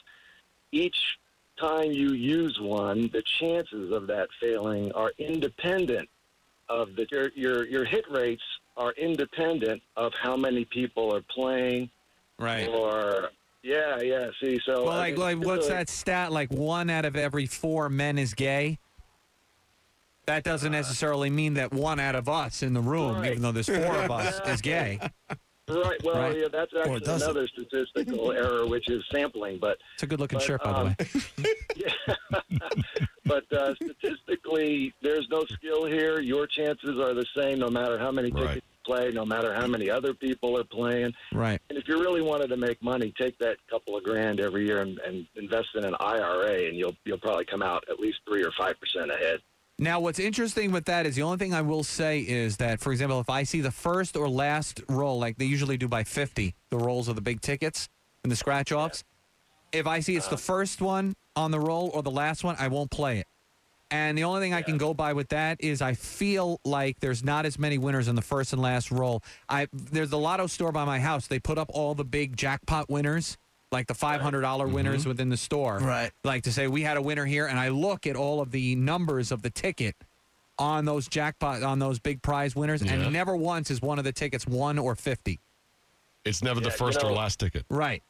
Each 0.73 1.19
time 1.59 1.93
you 1.93 2.13
use 2.13 2.59
one, 2.61 3.09
the 3.13 3.23
chances 3.23 3.93
of 3.93 4.07
that 4.07 4.29
failing 4.41 4.93
are 4.93 5.13
independent 5.19 6.09
of 6.69 6.95
the 6.97 7.07
your 7.11 7.31
your, 7.35 7.67
your 7.67 7.85
hit 7.85 8.05
rates 8.11 8.43
are 8.77 8.93
independent 8.93 9.83
of 9.97 10.13
how 10.15 10.37
many 10.37 10.65
people 10.67 11.15
are 11.15 11.23
playing 11.31 11.89
Right. 12.39 12.69
or 12.69 13.31
yeah 13.63 14.01
yeah 14.03 14.29
see 14.43 14.59
so 14.67 14.85
Well, 14.85 14.93
I 14.93 14.97
like, 15.11 15.13
mean, 15.15 15.21
like 15.21 15.47
what's 15.47 15.67
really- 15.67 15.79
that 15.79 15.89
stat? 15.89 16.33
Like 16.33 16.51
one 16.51 16.91
out 16.91 17.05
of 17.05 17.17
every 17.17 17.47
four 17.47 17.89
men 17.89 18.19
is 18.19 18.35
gay. 18.35 18.79
That 20.27 20.43
doesn't 20.43 20.75
uh, 20.75 20.77
necessarily 20.77 21.31
mean 21.31 21.55
that 21.55 21.73
one 21.73 22.01
out 22.01 22.17
of 22.17 22.29
us 22.29 22.63
in 22.63 22.75
the 22.75 22.81
room, 22.81 23.17
Right. 23.21 23.31
even 23.31 23.43
though 23.43 23.53
there's 23.53 23.69
four 23.69 23.97
of 24.03 24.11
us, 24.11 24.41
is 24.49 24.61
gay. 24.61 24.99
Right. 25.69 26.03
Well, 26.05 26.17
Right. 26.17 26.37
yeah, 26.37 26.49
that's 26.51 26.73
actually 26.79 27.03
another 27.13 27.49
statistical 27.49 28.31
error, 28.45 28.67
which 28.67 28.89
is 28.89 29.03
sampling. 29.13 29.59
But 29.59 29.79
It's 29.95 30.05
a 30.05 30.07
good-looking 30.07 30.39
shirt, 30.39 30.63
by 30.63 30.71
um, 30.71 30.97
the 30.99 31.21
way. 31.43 31.55
yeah. 31.77 32.49
but 33.25 33.53
uh, 33.53 33.75
statistically, 33.75 34.95
there's 35.03 35.27
no 35.31 35.45
skill 35.47 35.87
here. 35.87 36.21
Your 36.21 36.47
chances 36.47 36.99
are 37.01 37.15
the 37.15 37.27
same, 37.37 37.59
no 37.59 37.69
matter 37.69 37.99
how 37.99 38.13
many 38.13 38.31
Right. 38.31 38.47
tickets 38.47 38.67
you 38.87 38.95
play, 38.95 39.11
no 39.11 39.25
matter 39.25 39.53
how 39.53 39.67
many 39.67 39.91
other 39.91 40.15
people 40.15 40.57
are 40.57 40.65
playing. 40.65 41.13
Right. 41.33 41.61
And 41.69 41.79
if 41.79 41.89
you 41.89 41.99
really 42.01 42.23
wanted 42.23 42.49
to 42.49 42.57
make 42.57 42.81
money, 42.83 43.13
take 43.19 43.37
that 43.39 43.57
couple 43.69 43.97
of 43.97 44.05
grand 44.05 44.39
every 44.41 44.67
year 44.67 44.83
and, 44.83 44.99
and 45.01 45.27
invest 45.35 45.69
in 45.75 45.85
an 45.85 45.97
IRA, 45.99 46.67
and 46.69 46.77
you'll 46.77 46.97
you'll 47.05 47.19
probably 47.19 47.45
come 47.45 47.63
out 47.63 47.83
at 47.91 47.99
least 47.99 48.19
three 48.29 48.45
or 48.45 48.53
five 48.57 48.77
percent 48.79 49.11
ahead. 49.11 49.41
Now, 49.79 50.01
what's 50.01 50.19
interesting 50.19 50.73
with 50.73 50.87
that 50.87 51.05
is 51.05 51.17
the 51.17 51.23
only 51.23 51.37
thing 51.37 51.53
I 51.53 51.61
will 51.61 51.85
say 51.85 52.21
is 52.21 52.57
that, 52.57 52.81
for 52.81 52.93
example, 52.93 53.21
if 53.21 53.29
I 53.29 53.43
see 53.43 53.61
the 53.61 53.71
first 53.71 54.17
or 54.17 54.27
last 54.27 54.81
roll, 54.89 55.19
like 55.19 55.37
they 55.37 55.45
usually 55.45 55.77
do 55.77 55.87
by 55.87 56.03
50, 56.03 56.55
the 56.71 56.79
rolls 56.79 57.09
of 57.09 57.15
the 57.15 57.21
big 57.21 57.43
tickets 57.43 57.91
and 58.23 58.33
the 58.33 58.37
scratch 58.37 58.73
offs, 58.73 59.05
if 59.73 59.87
I 59.87 60.01
see 60.01 60.17
it's 60.17 60.29
the 60.29 60.37
uh. 60.37 60.39
first 60.39 60.81
one 60.81 61.15
on 61.35 61.51
the 61.51 61.61
roll 61.61 61.91
or 61.93 62.03
the 62.03 62.11
last 62.11 62.43
one, 62.43 62.57
I 62.59 62.69
won't 62.69 62.91
play 62.91 63.19
it. 63.19 63.27
And 63.91 64.17
the 64.17 64.25
only 64.25 64.41
thing 64.41 64.55
I 64.55 64.63
can 64.63 64.79
go 64.79 64.95
by 64.95 65.13
with 65.13 65.29
that 65.29 65.59
is 65.61 65.81
I 65.83 65.93
feel 65.93 66.59
like 66.65 66.99
there's 67.01 67.23
not 67.23 67.47
as 67.47 67.59
many 67.59 67.79
winners 67.79 68.09
in 68.09 68.17
the 68.17 68.23
first 68.23 68.53
and 68.53 68.61
last 68.61 68.91
roll. 68.91 69.23
I 69.49 69.69
there's 69.73 70.11
the 70.11 70.19
lotto 70.19 70.49
store 70.49 70.73
by 70.73 70.85
my 70.85 70.99
house. 70.99 71.29
They 71.29 71.39
put 71.39 71.57
up 71.57 71.71
all 71.73 71.95
the 71.95 72.05
big 72.05 72.37
jackpot 72.37 72.91
winners, 72.91 73.37
like 73.73 73.87
the 73.87 73.95
five 73.95 74.21
hundred 74.21 74.43
dollar 74.43 74.67
winners 74.67 75.07
within 75.07 75.29
the 75.29 75.37
store. 75.37 75.79
Right. 75.79 76.11
Like 76.25 76.43
to 76.45 76.53
say 76.53 76.69
we 76.69 76.83
had 76.83 76.97
a 76.97 77.03
winner 77.03 77.25
here, 77.25 77.47
and 77.47 77.59
I 77.59 77.69
look 77.69 78.07
at 78.07 78.17
all 78.17 78.41
of 78.41 78.51
the 78.51 78.75
numbers 78.77 79.33
of 79.33 79.43
the 79.43 79.51
ticket 79.51 79.97
on 80.59 80.85
those 80.85 81.09
jackpot 81.09 81.63
on 81.63 81.79
those 81.79 81.99
big 81.99 82.23
prize 82.23 82.55
winners, 82.57 82.83
Yeah. 82.83 82.95
and 82.95 83.13
never 83.13 83.37
once 83.37 83.71
is 83.71 83.83
one 83.83 83.99
of 83.99 84.05
the 84.05 84.13
tickets 84.13 84.47
one 84.47 84.79
or 84.79 84.95
fifty. 84.95 85.41
It's 86.25 86.43
never 86.43 86.61
the 86.61 86.67
Yeah, 86.67 86.73
you 86.73 86.79
first 86.79 87.03
or 87.05 87.13
last 87.13 87.39
ticket. 87.39 87.65
Right. 87.69 88.03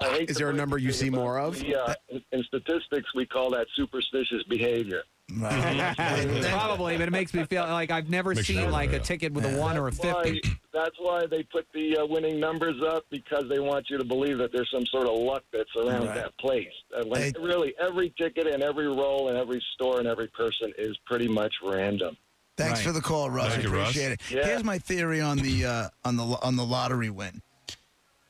I 0.00 0.08
hate 0.10 0.30
Is 0.30 0.36
there 0.36 0.50
a 0.50 0.52
number 0.52 0.78
you 0.78 0.92
see 0.92 1.10
more 1.10 1.38
of? 1.38 1.62
Yeah. 1.62 1.76
uh, 1.78 1.94
in, 2.08 2.22
in 2.32 2.42
statistics, 2.44 3.14
we 3.14 3.26
call 3.26 3.50
that 3.50 3.66
superstitious 3.74 4.42
behavior. 4.44 5.02
Right. 5.36 5.94
Probably, 6.50 6.96
but 6.98 7.08
it 7.08 7.10
makes 7.10 7.32
me 7.32 7.44
feel 7.44 7.62
like 7.64 7.90
I've 7.90 8.10
never 8.10 8.34
Makes 8.34 8.46
seen 8.46 8.56
nervous, 8.56 8.72
like 8.72 8.92
a 8.92 8.98
ticket 8.98 9.32
with 9.32 9.44
a 9.46 9.58
one 9.58 9.76
or 9.76 9.88
a 9.88 9.90
That's 9.90 10.04
why- 10.04 10.22
fifty. 10.24 10.50
that's 10.72 10.96
why 10.98 11.26
they 11.26 11.42
put 11.44 11.66
the 11.72 11.96
uh, 11.98 12.06
winning 12.06 12.38
numbers 12.38 12.80
up 12.86 13.04
because 13.10 13.44
they 13.48 13.58
want 13.58 13.86
you 13.88 13.96
to 13.98 14.04
believe 14.04 14.38
that 14.38 14.52
there's 14.52 14.70
some 14.70 14.84
sort 14.86 15.06
of 15.06 15.16
luck 15.18 15.42
that's 15.52 15.70
around 15.76 16.06
Right. 16.06 16.14
that 16.16 16.36
place. 16.38 16.68
Uh, 16.96 17.04
when 17.06 17.20
Hey- 17.22 17.32
really, 17.40 17.74
every 17.80 18.12
ticket 18.20 18.46
and 18.46 18.62
every 18.62 18.86
roll 18.86 19.28
and 19.28 19.38
every 19.38 19.62
store 19.74 19.98
and 19.98 20.06
every 20.06 20.28
person 20.28 20.72
is 20.76 20.96
pretty 21.06 21.28
much 21.28 21.52
random. 21.64 22.16
Thanks 22.56 22.80
Right. 22.80 22.86
for 22.86 22.92
the 22.92 23.00
call, 23.00 23.30
Russ. 23.30 23.54
Thank 23.54 23.60
I 23.66 23.68
you, 23.68 23.74
Russ. 23.74 23.90
appreciate 23.90 24.12
it. 24.12 24.20
Yeah. 24.30 24.46
Here's 24.46 24.62
my 24.64 24.78
theory 24.78 25.20
on 25.20 25.38
the 25.38 25.64
uh, 25.66 25.88
on 26.04 26.16
the 26.16 26.24
on 26.24 26.56
the 26.56 26.64
lottery 26.64 27.10
win. 27.10 27.40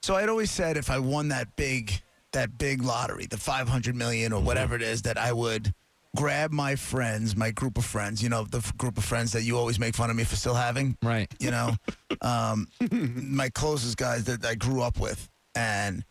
So 0.02 0.14
I'd 0.14 0.28
always 0.28 0.50
said 0.50 0.76
if 0.76 0.90
I 0.90 0.98
won 0.98 1.28
that 1.28 1.54
big 1.56 2.00
that 2.32 2.56
big 2.56 2.82
lottery, 2.82 3.26
the 3.26 3.36
500 3.36 3.94
million 3.94 4.32
or 4.32 4.40
whatever 4.40 4.74
it 4.76 4.82
is, 4.82 5.02
that 5.02 5.16
I 5.18 5.32
would 5.32 5.72
grab 6.14 6.52
my 6.52 6.76
friends, 6.76 7.36
my 7.36 7.50
group 7.50 7.76
of 7.78 7.84
friends, 7.84 8.22
you 8.22 8.28
know, 8.28 8.44
the 8.44 8.58
f- 8.58 8.76
group 8.76 8.96
of 8.98 9.04
friends 9.04 9.32
that 9.32 9.42
you 9.42 9.56
always 9.58 9.78
make 9.78 9.94
fun 9.96 10.10
of 10.10 10.16
me 10.16 10.24
for 10.24 10.36
still 10.36 10.54
having, 10.54 10.96
Right. 11.02 11.32
you 11.40 11.50
know, 11.50 11.72
um, 12.22 12.68
my 12.90 13.48
closest 13.50 13.96
guys 13.96 14.24
that 14.24 14.44
I 14.44 14.54
grew 14.54 14.80
up 14.82 15.00
with, 15.00 15.28
and 15.54 16.04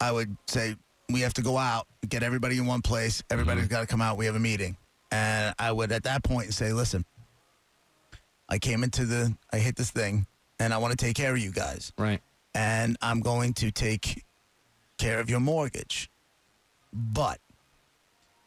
I 0.00 0.12
would 0.12 0.36
say 0.46 0.76
we 1.10 1.20
have 1.20 1.34
to 1.34 1.42
go 1.42 1.56
out, 1.58 1.86
get 2.08 2.22
everybody 2.22 2.58
in 2.58 2.66
one 2.66 2.82
place. 2.82 3.22
Everybody's 3.30 3.68
got 3.68 3.80
to 3.80 3.86
come 3.86 4.00
out. 4.02 4.16
We 4.16 4.26
have 4.26 4.34
a 4.36 4.40
meeting, 4.40 4.76
and 5.12 5.54
I 5.58 5.70
would 5.72 5.92
at 5.92 6.04
that 6.04 6.22
point 6.24 6.52
say, 6.54 6.72
listen, 6.72 7.04
I 8.48 8.58
came 8.58 8.82
into 8.84 9.04
the, 9.04 9.36
I 9.52 9.58
hit 9.58 9.76
this 9.76 9.90
thing, 9.90 10.26
and 10.58 10.72
I 10.72 10.78
want 10.78 10.92
to 10.92 11.04
take 11.04 11.16
care 11.16 11.32
of 11.32 11.38
you 11.38 11.50
guys, 11.50 11.92
Right. 11.98 12.20
and 12.54 12.96
I'm 13.02 13.20
going 13.20 13.52
to 13.54 13.70
take 13.70 14.24
care 14.98 15.20
of 15.20 15.28
your 15.28 15.40
mortgage, 15.40 16.10
but 16.92 17.38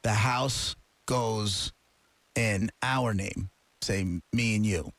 the 0.04 0.14
house 0.14 0.76
goes 1.06 1.72
in 2.36 2.70
our 2.84 3.14
name. 3.14 3.50
Say 3.82 4.06
me 4.34 4.56
and 4.56 4.66
you. 4.66 4.92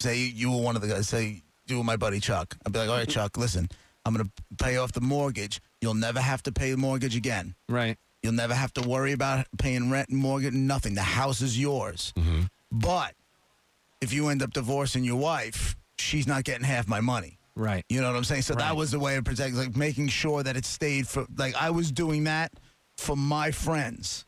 Say 0.00 0.18
you 0.18 0.50
were 0.50 0.62
one 0.62 0.76
of 0.76 0.82
the 0.82 0.88
guys. 0.88 1.08
Say 1.08 1.42
you 1.66 1.78
were 1.78 1.84
my 1.84 1.96
buddy 1.96 2.20
Chuck. 2.20 2.56
I'd 2.66 2.72
be 2.72 2.78
like, 2.78 2.88
all 2.88 2.96
right, 2.96 3.02
mm-hmm. 3.08 3.12
Chuck, 3.12 3.36
listen, 3.36 3.68
I'm 4.04 4.14
gonna 4.14 4.30
pay 4.58 4.76
off 4.76 4.92
the 4.92 5.00
mortgage. 5.00 5.60
You'll 5.80 5.94
never 5.94 6.20
have 6.20 6.42
to 6.44 6.52
pay 6.52 6.70
the 6.72 6.76
mortgage 6.76 7.16
again. 7.16 7.54
Right. 7.68 7.96
You'll 8.22 8.32
never 8.34 8.54
have 8.54 8.72
to 8.74 8.86
worry 8.86 9.12
about 9.12 9.46
paying 9.58 9.90
rent 9.90 10.10
and 10.10 10.18
mortgage, 10.18 10.52
nothing. 10.52 10.94
The 10.94 11.02
house 11.02 11.40
is 11.40 11.58
yours. 11.58 12.12
Mm-hmm. 12.16 12.42
But 12.70 13.14
if 14.00 14.12
you 14.12 14.28
end 14.28 14.42
up 14.42 14.52
divorcing 14.52 15.04
your 15.04 15.16
wife, 15.16 15.76
she's 15.98 16.26
not 16.26 16.44
getting 16.44 16.64
half 16.64 16.86
my 16.86 17.00
money. 17.00 17.38
Right. 17.56 17.84
You 17.88 18.00
know 18.00 18.08
what 18.08 18.16
I'm 18.16 18.24
saying? 18.24 18.42
So 18.42 18.54
Right. 18.54 18.64
that 18.68 18.76
was 18.76 18.90
the 18.90 18.98
way 18.98 19.16
of 19.16 19.24
protecting, 19.24 19.56
like 19.56 19.76
making 19.76 20.08
sure 20.08 20.42
that 20.42 20.56
it 20.56 20.64
stayed 20.64 21.08
for, 21.08 21.26
like 21.36 21.54
I 21.54 21.70
was 21.70 21.90
doing 21.92 22.24
that 22.24 22.52
for 23.00 23.16
my 23.16 23.50
friends, 23.50 24.26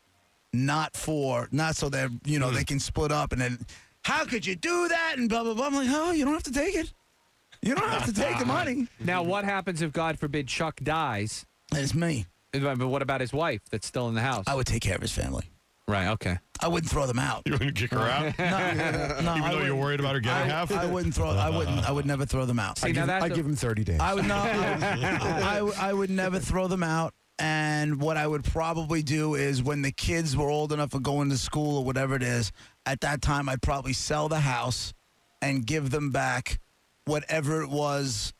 not 0.51 0.95
for, 0.95 1.47
not 1.51 1.75
so 1.75 1.89
that 1.89 2.09
you 2.25 2.39
know 2.39 2.51
they 2.51 2.59
hmm. 2.59 2.65
can 2.65 2.79
split 2.79 3.11
up 3.11 3.31
and 3.31 3.41
then, 3.41 3.59
how 4.03 4.25
could 4.25 4.45
you 4.45 4.55
do 4.55 4.87
that 4.87 5.15
and 5.17 5.29
blah 5.29 5.43
blah 5.43 5.53
blah. 5.53 5.67
I'm 5.67 5.75
like, 5.75 5.87
oh, 5.89 6.11
you 6.11 6.25
don't 6.25 6.33
have 6.33 6.43
to 6.43 6.51
take 6.51 6.75
it. 6.75 6.93
You 7.61 7.75
don't 7.75 7.89
have 7.89 8.05
to 8.05 8.13
take 8.13 8.37
the 8.39 8.45
money. 8.45 8.87
Now, 8.99 9.23
what 9.23 9.45
happens 9.45 9.81
if 9.81 9.93
God 9.93 10.19
forbid 10.19 10.47
Chuck 10.47 10.79
dies? 10.83 11.45
It's 11.73 11.93
me. 11.93 12.25
But 12.51 12.77
what 12.77 13.01
about 13.01 13.21
his 13.21 13.33
wife 13.33 13.61
that's 13.71 13.87
still 13.87 14.09
in 14.09 14.15
the 14.15 14.21
house? 14.21 14.45
I 14.47 14.55
would 14.55 14.67
take 14.67 14.81
care 14.81 14.95
of 14.95 15.01
his 15.01 15.11
family. 15.11 15.49
Right. 15.87 16.07
Okay. 16.09 16.37
I 16.61 16.67
wouldn't 16.67 16.89
throw 16.89 17.05
them 17.05 17.19
out. 17.19 17.43
You 17.45 17.53
wouldn't 17.53 17.75
kick 17.75 17.91
her 17.91 17.99
out? 17.99 18.37
No, 18.39 19.21
no, 19.21 19.37
Even 19.37 19.43
I 19.43 19.53
though 19.53 19.63
you're 19.63 19.75
worried 19.75 19.99
about 19.99 20.15
her 20.15 20.21
getting 20.21 20.51
I, 20.51 20.53
half? 20.53 20.71
I 20.71 20.85
wouldn't 20.85 21.13
throw. 21.13 21.29
I 21.29 21.49
wouldn't. 21.49 21.87
I 21.87 21.91
would 21.91 22.05
never 22.05 22.25
throw 22.25 22.45
them 22.45 22.59
out. 22.59 22.77
See, 22.77 22.89
I 22.89 22.91
now 22.91 23.01
give, 23.01 23.07
that's 23.07 23.23
I 23.23 23.27
a- 23.27 23.29
give 23.29 23.45
him 23.45 23.55
30 23.55 23.83
days. 23.83 23.99
I 23.99 24.13
would 24.13 24.27
not. 24.27 24.45
I, 24.47 25.61
would- 25.61 25.75
I 25.75 25.93
would 25.93 26.09
never 26.09 26.39
throw 26.39 26.67
them 26.67 26.83
out. 26.83 27.13
And 27.39 27.99
what 27.99 28.15
I 28.15 28.27
would 28.27 28.43
probably 28.43 29.01
do 29.01 29.35
is 29.35 29.63
when 29.63 29.81
the 29.81 29.91
kids 29.91 30.37
were 30.37 30.49
old 30.49 30.71
enough 30.71 30.91
for 30.91 30.99
going 30.99 31.29
to 31.31 31.37
school 31.37 31.77
or 31.77 31.83
whatever 31.83 32.15
it 32.15 32.23
is, 32.23 32.51
at 32.85 33.01
that 33.01 33.21
time 33.21 33.49
I'd 33.49 33.61
probably 33.61 33.93
sell 33.93 34.29
the 34.29 34.39
house 34.39 34.93
and 35.41 35.65
give 35.65 35.89
them 35.89 36.11
back 36.11 36.59
whatever 37.05 37.61
it 37.61 37.69
was 37.69 38.33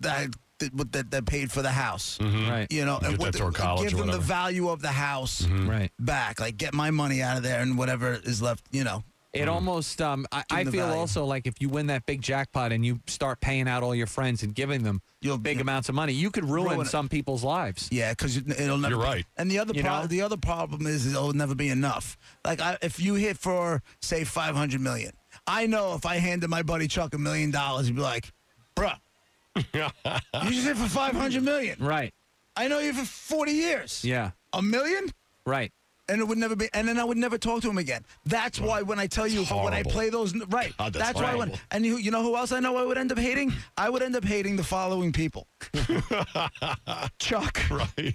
that 0.00 0.34
that, 0.58 0.92
that, 0.92 1.10
that 1.10 1.26
paid 1.26 1.50
for 1.50 1.60
the 1.62 1.70
house. 1.70 2.18
Mm-hmm. 2.18 2.50
Right. 2.50 2.72
You 2.72 2.84
know, 2.84 2.98
Get 3.00 3.10
and 3.10 3.18
what 3.18 3.32
that 3.32 3.38
toward 3.38 3.54
the- 3.54 3.58
college 3.58 3.90
give 3.90 3.98
them 3.98 4.10
the 4.10 4.18
value 4.18 4.68
of 4.68 4.80
the 4.80 4.88
house 4.88 5.42
mm-hmm. 5.42 5.68
Right. 5.68 5.92
back. 5.98 6.40
Like 6.40 6.56
get 6.56 6.72
my 6.72 6.90
money 6.90 7.22
out 7.22 7.36
of 7.36 7.42
there 7.42 7.60
and 7.60 7.76
whatever 7.76 8.12
is 8.12 8.40
left. 8.40 8.64
You 8.70 8.84
know. 8.84 9.04
It 9.32 9.48
almost, 9.48 10.02
um, 10.02 10.26
I, 10.30 10.44
I 10.50 10.64
feel 10.64 10.86
value. 10.86 11.00
also 11.00 11.24
like 11.24 11.46
if 11.46 11.54
you 11.60 11.70
win 11.70 11.86
that 11.86 12.04
big 12.04 12.20
jackpot 12.20 12.70
and 12.70 12.84
you 12.84 13.00
start 13.06 13.40
paying 13.40 13.66
out 13.66 13.82
all 13.82 13.94
your 13.94 14.06
friends 14.06 14.42
and 14.42 14.54
giving 14.54 14.82
them 14.82 15.00
You'll- 15.22 15.38
big 15.38 15.60
amounts 15.60 15.88
of 15.88 15.94
money, 15.94 16.12
you 16.12 16.30
could 16.30 16.44
ruin, 16.44 16.74
Ruin 16.74 16.86
some 16.86 17.08
people's 17.08 17.42
lives. 17.42 17.88
Yeah, 17.90 18.10
because 18.10 18.36
it'll 18.36 18.76
never. 18.76 18.94
You're 18.94 19.02
be- 19.02 19.08
right. 19.08 19.26
And 19.38 19.50
the 19.50 19.58
other 19.58 19.72
You 19.74 19.82
pro- 19.82 20.06
the 20.06 20.20
other 20.20 20.36
problem 20.36 20.86
is 20.86 21.06
it'll 21.06 21.32
never 21.32 21.54
be 21.54 21.70
enough. 21.70 22.18
Like 22.44 22.60
I, 22.60 22.76
if 22.82 23.00
you 23.00 23.14
hit 23.14 23.38
for 23.38 23.82
say 24.00 24.24
five 24.24 24.54
hundred 24.54 24.82
million, 24.82 25.12
I 25.46 25.66
know 25.66 25.94
if 25.94 26.04
I 26.04 26.16
handed 26.16 26.50
my 26.50 26.62
buddy 26.62 26.86
Chuck 26.86 27.14
a 27.14 27.18
million 27.18 27.50
dollars, 27.50 27.86
he'd 27.86 27.96
be 27.96 28.02
like, 28.02 28.30
"Bruh, 28.76 28.98
you 29.56 30.50
just 30.50 30.66
hit 30.66 30.76
for 30.76 30.88
500 30.88 31.42
million. 31.42 31.76
Right. 31.80 32.12
I 32.56 32.68
know 32.68 32.78
you 32.80 32.92
for 32.92 33.04
40 33.04 33.52
years. 33.52 34.04
Yeah. 34.04 34.32
A 34.52 34.60
million? 34.62 35.06
Right. 35.46 35.72
And 36.12 36.20
it 36.20 36.28
would 36.28 36.36
never 36.36 36.54
be, 36.54 36.68
and 36.74 36.86
then 36.86 36.98
I 36.98 37.04
would 37.04 37.16
never 37.16 37.38
talk 37.38 37.62
to 37.62 37.70
him 37.70 37.78
again. 37.78 38.04
That's 38.26 38.60
why 38.60 38.82
when 38.82 38.98
I 38.98 39.06
tell 39.06 39.26
you, 39.26 39.44
when 39.46 39.72
I 39.72 39.82
play 39.82 40.10
those, 40.10 40.36
right? 40.48 40.76
God, 40.76 40.92
that's 40.92 41.18
why. 41.18 41.34
When, 41.34 41.52
and 41.70 41.86
you, 41.86 41.96
you 41.96 42.10
know 42.10 42.22
who 42.22 42.36
else 42.36 42.52
I 42.52 42.60
know 42.60 42.76
I 42.76 42.84
would 42.84 42.98
end 42.98 43.10
up 43.12 43.18
hating? 43.18 43.50
I 43.78 43.88
would 43.88 44.02
end 44.02 44.14
up 44.14 44.22
hating 44.22 44.56
the 44.56 44.62
following 44.62 45.10
people: 45.10 45.46
Chuck, 47.18 47.58
Right. 47.70 48.14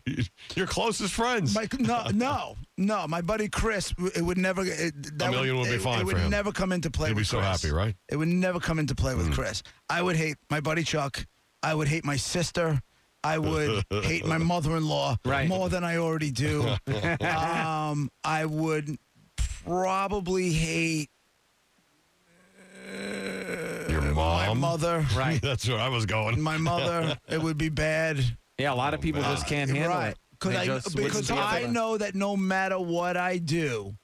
Your 0.56 0.68
closest 0.68 1.12
friends. 1.12 1.56
My, 1.56 1.68
no, 1.80 2.04
no, 2.14 2.56
no. 2.78 3.08
My 3.08 3.22
buddy 3.22 3.50
Chris, 3.50 3.96
it 4.16 4.22
would 4.22 4.38
never. 4.38 4.62
It, 4.64 5.18
that 5.18 5.30
A 5.30 5.32
million 5.32 5.58
would 5.58 5.66
be 5.66 5.72
it, 5.72 5.82
fine 5.82 6.02
It 6.02 6.06
would 6.06 6.18
for 6.18 6.22
him. 6.22 6.30
never 6.30 6.52
come 6.52 6.72
into 6.72 6.92
play. 6.92 7.08
He'd 7.08 7.18
be 7.18 7.24
so 7.24 7.40
Chris. 7.40 7.64
happy, 7.64 7.74
right? 7.74 7.96
It 8.10 8.18
would 8.18 8.28
never 8.28 8.60
come 8.60 8.78
into 8.78 8.94
play 8.94 9.16
with 9.16 9.30
mm. 9.30 9.34
Chris. 9.34 9.64
I 9.90 10.04
would 10.04 10.18
hate 10.18 10.38
my 10.52 10.60
buddy 10.60 10.84
Chuck. 10.84 11.26
I 11.64 11.74
would 11.74 11.88
hate 11.88 12.06
my 12.06 12.16
sister. 12.16 12.80
I 13.28 13.38
would 13.38 13.84
hate 14.04 14.26
my 14.26 14.38
mother-in-law 14.54 15.18
Right. 15.26 15.48
more 15.50 15.70
than 15.70 15.84
I 15.84 15.98
already 15.98 16.32
do. 16.32 16.62
um, 17.22 18.10
I 18.24 18.46
would 18.46 18.98
probably 19.66 20.52
hate 20.54 21.10
Your 23.90 24.02
mom, 24.02 24.48
my 24.48 24.54
mother. 24.54 25.06
Right. 25.16 25.42
That's 25.50 25.68
where 25.68 25.80
I 25.80 25.90
was 25.90 26.06
going. 26.06 26.40
My 26.42 26.58
mother. 26.58 27.18
it 27.28 27.42
would 27.42 27.58
be 27.58 27.70
bad. 27.70 28.24
Yeah, 28.58 28.74
a 28.74 28.76
lot 28.76 28.94
of 28.94 29.02
people 29.02 29.22
just 29.22 29.46
can't 29.46 29.70
handle 29.70 29.90
right. 29.90 30.10
it. 30.12 30.18
Because 30.40 30.56
I, 30.56 30.66
because 30.96 31.28
be 31.30 31.38
I 31.38 31.62
to- 31.64 31.72
know 31.72 31.98
that 31.98 32.16
no 32.16 32.38
matter 32.38 32.80
what 32.80 33.18
I 33.18 33.40
do 33.40 33.96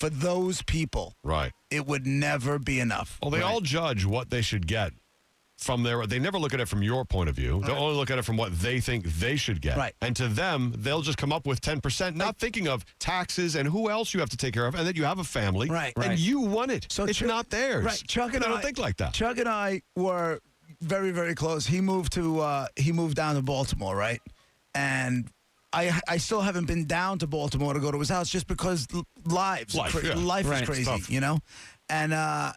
for 0.00 0.08
those 0.10 0.62
people, 0.62 1.14
Right. 1.22 1.52
it 1.70 1.86
would 1.86 2.06
never 2.06 2.58
be 2.58 2.80
enough. 2.80 3.18
Well, 3.22 3.30
they 3.30 3.40
Right. 3.40 3.46
all 3.52 3.60
judge 3.60 4.04
what 4.04 4.30
they 4.30 4.42
should 4.42 4.66
get 4.66 4.92
from 5.58 5.82
their. 5.82 6.06
They 6.06 6.18
never 6.18 6.38
look 6.38 6.52
at 6.52 6.60
it 6.60 6.68
from 6.68 6.82
your 6.82 7.04
point 7.04 7.28
of 7.28 7.36
view. 7.36 7.62
They 7.64 7.72
will 7.72 7.78
only 7.84 7.96
look 7.96 8.10
at 8.10 8.18
it 8.18 8.24
from 8.24 8.36
what 8.36 8.58
they 8.60 8.80
think 8.80 9.04
they 9.06 9.36
should 9.36 9.60
get. 9.60 9.76
Right. 9.76 9.94
And 10.02 10.14
to 10.16 10.28
them, 10.28 10.74
they'll 10.76 11.00
just 11.02 11.16
come 11.18 11.32
up 11.32 11.46
with 11.46 11.60
ten 11.60 11.80
percent, 11.80 12.16
not 12.16 12.38
thinking 12.38 12.68
of 12.68 12.84
taxes 12.98 13.54
and 13.56 13.68
who 13.68 13.88
else 13.90 14.12
you 14.14 14.20
have 14.20 14.30
to 14.30 14.36
take 14.36 14.52
care 14.54 14.66
of, 14.66 14.74
and 14.74 14.86
that 14.86 14.96
you 14.96 15.04
have 15.04 15.18
a 15.18 15.24
family. 15.24 15.68
Right. 15.70 15.92
And 15.96 16.06
Right. 16.06 16.18
you 16.18 16.40
want 16.40 16.70
it. 16.70 16.86
So 16.90 17.04
it's 17.04 17.18
Chuck- 17.18 17.28
not 17.28 17.50
theirs. 17.50 17.84
Right. 17.84 18.02
Chuck 18.06 18.34
and 18.34 18.42
they 18.42 18.46
I 18.46 18.50
don't 18.50 18.62
think 18.62 18.78
like 18.78 18.96
that. 18.98 19.14
Chuck 19.14 19.38
and 19.38 19.48
I 19.48 19.82
were 19.96 20.40
very, 20.80 21.12
very 21.12 21.34
close. 21.34 21.66
He 21.66 21.80
moved 21.80 22.12
to 22.14 22.40
uh, 22.40 22.66
he 22.76 22.92
moved 22.92 23.16
down 23.16 23.36
to 23.36 23.42
Baltimore, 23.42 23.96
right? 23.96 24.20
And 24.74 25.28
I 25.72 25.98
I 26.08 26.16
still 26.18 26.40
haven't 26.40 26.66
been 26.66 26.84
down 26.86 27.18
to 27.20 27.26
Baltimore 27.26 27.74
to 27.74 27.80
go 27.80 27.90
to 27.90 27.98
his 27.98 28.08
house 28.08 28.28
just 28.28 28.46
because 28.46 28.86
lives 29.24 29.74
Life, 29.74 29.92
cra- 29.92 30.06
yeah. 30.08 30.14
life 30.14 30.48
Right. 30.48 30.62
is 30.62 30.68
crazy, 30.68 31.12
you 31.12 31.20
know. 31.20 31.38
And 31.88 32.12
uh, 32.12 32.52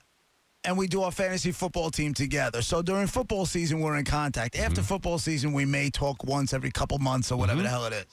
and 0.67 0.77
we 0.77 0.85
do 0.85 1.01
our 1.01 1.11
fantasy 1.11 1.51
football 1.51 1.89
team 1.89 2.13
together. 2.13 2.61
So 2.61 2.83
during 2.83 3.07
football 3.07 3.45
season, 3.47 3.79
we're 3.79 3.95
in 3.95 4.05
contact. 4.05 4.55
After 4.55 4.81
Mm-hmm. 4.81 4.87
football 4.87 5.17
season, 5.17 5.53
we 5.53 5.65
may 5.65 5.89
talk 5.89 6.23
once 6.25 6.53
every 6.53 6.69
couple 6.71 6.99
months 6.99 7.31
or 7.31 7.37
whatever 7.39 7.61
the 7.63 7.69
hell 7.69 7.85
it 7.85 7.93
is. 7.93 8.05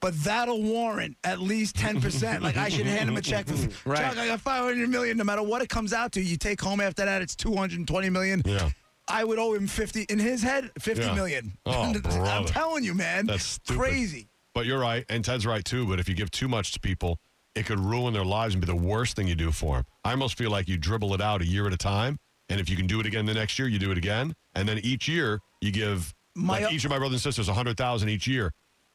But 0.00 0.14
that'll 0.24 0.62
warrant 0.62 1.16
at 1.24 1.40
least 1.40 1.76
ten 1.76 2.00
percent. 2.00 2.42
like 2.46 2.56
I 2.56 2.70
should 2.70 2.86
hand 2.86 3.08
him 3.10 3.16
a 3.16 3.20
check 3.20 3.46
for 3.46 3.54
Right. 3.88 3.98
Chuck. 3.98 4.16
I 4.16 4.26
got 4.28 4.40
five 4.40 4.64
hundred 4.64 4.88
million. 4.88 5.18
No 5.18 5.24
matter 5.24 5.42
what 5.42 5.60
it 5.62 5.68
comes 5.68 5.92
out 5.92 6.12
to, 6.12 6.22
you 6.22 6.36
take 6.38 6.60
home 6.60 6.80
after 6.80 7.04
that, 7.04 7.20
it's 7.20 7.36
two 7.36 7.54
hundred 7.54 7.78
and 7.80 7.86
twenty 7.86 8.08
million. 8.08 8.42
Yeah. 8.46 8.70
I 9.08 9.24
would 9.24 9.38
owe 9.38 9.52
him 9.52 9.66
fifty 9.66 10.06
in 10.08 10.18
his 10.18 10.42
head, 10.42 10.70
fifty 10.78 11.04
Yeah. 11.04 11.14
million. 11.14 11.52
Oh, 11.66 11.92
I'm 12.04 12.46
telling 12.46 12.82
you, 12.82 12.94
man. 12.94 13.26
That's 13.26 13.44
stupid. 13.44 13.78
crazy. 13.80 14.28
But 14.54 14.64
you're 14.66 14.78
right, 14.80 15.04
and 15.10 15.22
Ted's 15.24 15.44
right 15.46 15.64
too. 15.64 15.86
But 15.86 16.00
if 16.00 16.08
you 16.08 16.14
give 16.14 16.30
too 16.30 16.48
much 16.48 16.72
to 16.72 16.80
people, 16.80 17.18
it 17.54 17.66
could 17.66 17.78
ruin 17.80 18.12
their 18.12 18.24
lives 18.24 18.54
and 18.54 18.60
be 18.60 18.66
the 18.66 18.76
worst 18.76 19.16
thing 19.16 19.26
you 19.28 19.34
do 19.34 19.50
for 19.50 19.76
them. 19.76 19.84
I 20.04 20.12
almost 20.12 20.36
feel 20.38 20.50
like 20.50 20.68
you 20.68 20.76
dribble 20.78 21.14
it 21.14 21.20
out 21.20 21.42
a 21.42 21.46
year 21.46 21.66
at 21.66 21.72
a 21.72 21.76
time, 21.76 22.18
and 22.48 22.60
if 22.60 22.68
you 22.70 22.76
can 22.76 22.86
do 22.86 23.00
it 23.00 23.06
again 23.06 23.26
the 23.26 23.34
next 23.34 23.58
year, 23.58 23.68
you 23.68 23.78
do 23.78 23.90
it 23.90 23.98
again, 23.98 24.34
and 24.54 24.68
then 24.68 24.78
each 24.78 25.08
year 25.08 25.40
you 25.60 25.70
give 25.72 26.14
My 26.34 26.60
like 26.60 26.72
each 26.72 26.84
of 26.84 26.90
my 26.90 26.98
brothers 26.98 27.16
and 27.16 27.22
sisters 27.22 27.48
a 27.48 27.54
hundred 27.54 27.76
thousand 27.76 28.08
each 28.08 28.26
year, 28.26 28.52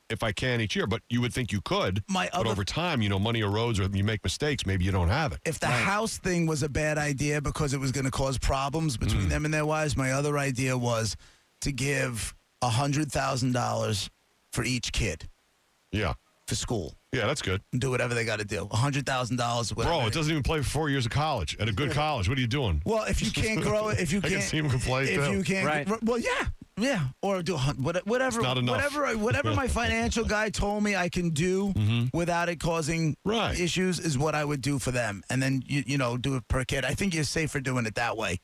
if 0.09 0.23
I 0.23 0.31
can 0.31 0.61
each 0.61 0.75
year. 0.75 0.87
But 0.87 1.01
you 1.09 1.19
would 1.21 1.33
think 1.33 1.51
you 1.51 1.61
could. 1.61 2.01
My 2.09 2.29
but 2.31 2.39
other- 2.41 2.49
over 2.49 2.63
time, 2.63 3.01
you 3.01 3.09
know, 3.09 3.19
money 3.19 3.41
erodes, 3.41 3.79
or 3.79 3.93
you 3.95 4.03
make 4.03 4.23
mistakes. 4.23 4.65
Maybe 4.65 4.85
you 4.85 4.91
don't 4.91 5.09
have 5.09 5.33
it. 5.33 5.39
If 5.45 5.59
the 5.59 5.67
house 5.67 6.17
thing 6.17 6.45
was 6.47 6.63
a 6.63 6.69
bad 6.69 6.97
idea 6.97 7.41
because 7.41 7.73
it 7.73 7.79
was 7.79 7.91
going 7.91 8.05
to 8.05 8.11
cause 8.11 8.37
problems 8.37 8.95
between 8.97 9.23
Mm. 9.25 9.29
them 9.29 9.45
and 9.45 9.53
their 9.53 9.65
wives, 9.65 9.95
my 9.97 10.11
other 10.11 10.37
idea 10.37 10.77
was 10.77 11.15
to 11.61 11.71
give 11.71 12.33
a 12.61 12.69
hundred 12.69 13.11
thousand 13.11 13.51
dollars 13.51 14.09
for 14.53 14.63
each 14.63 14.91
kid 14.93 15.27
Yeah, 15.91 16.13
for 16.47 16.55
school 16.55 16.95
yeah, 17.11 17.27
that's 17.27 17.41
good, 17.41 17.61
and 17.71 17.79
do 17.79 17.89
whatever 17.91 18.13
they 18.13 18.25
got 18.25 18.39
to 18.39 18.45
do. 18.45 18.67
A 18.71 18.75
hundred 18.75 19.05
thousand 19.05 19.37
dollars. 19.37 19.71
bro. 19.71 20.05
It 20.05 20.11
doesn't 20.11 20.29
even 20.29 20.43
play 20.43 20.57
for 20.61 20.67
four 20.69 20.89
years 20.89 21.05
of 21.05 21.13
college 21.13 21.55
at 21.61 21.69
a 21.69 21.71
good 21.71 21.91
college. 21.91 22.27
What 22.27 22.37
are 22.37 22.41
you 22.41 22.47
doing? 22.47 22.81
Well, 22.85 23.05
if 23.05 23.21
you 23.21 23.31
can't 23.31 23.61
grow 23.61 23.87
it, 23.87 23.99
if 24.01 24.11
you 24.11 24.17
I 24.23 24.27
can't, 24.27 24.33
can 24.33 24.41
see 24.41 24.57
him 24.57 24.69
complain, 24.69 25.07
if 25.07 25.25
too. 25.25 25.31
you 25.31 25.41
can't, 25.43 25.65
Right. 25.65 26.03
well, 26.03 26.17
yeah, 26.19 26.47
yeah, 26.77 27.03
or 27.21 27.41
do 27.41 27.55
a 27.55 27.57
hun- 27.57 27.81
what- 27.81 28.05
whatever, 28.05 28.41
not 28.41 28.61
whatever, 28.61 29.17
whatever 29.17 29.53
my 29.55 29.67
financial 29.81 30.25
guy 30.25 30.49
told 30.49 30.83
me 30.83 30.97
I 30.97 31.07
can 31.07 31.29
do 31.29 31.73
without 32.13 32.49
it 32.49 32.59
causing 32.59 33.13
Mm-hmm. 33.25 33.29
Right. 33.29 33.57
issues 33.57 33.97
is 34.01 34.17
what 34.17 34.35
I 34.35 34.43
would 34.43 34.59
do 34.61 34.77
for 34.77 34.91
them, 34.91 35.23
and 35.29 35.41
then 35.41 35.63
you 35.65 35.83
you 35.87 35.97
know 35.97 36.17
do 36.17 36.35
it 36.35 36.45
per 36.49 36.65
kid. 36.65 36.83
I 36.83 36.95
think 36.95 37.13
you're 37.15 37.23
safer 37.23 37.61
doing 37.61 37.85
it 37.85 37.95
that 37.95 38.17
way. 38.17 38.39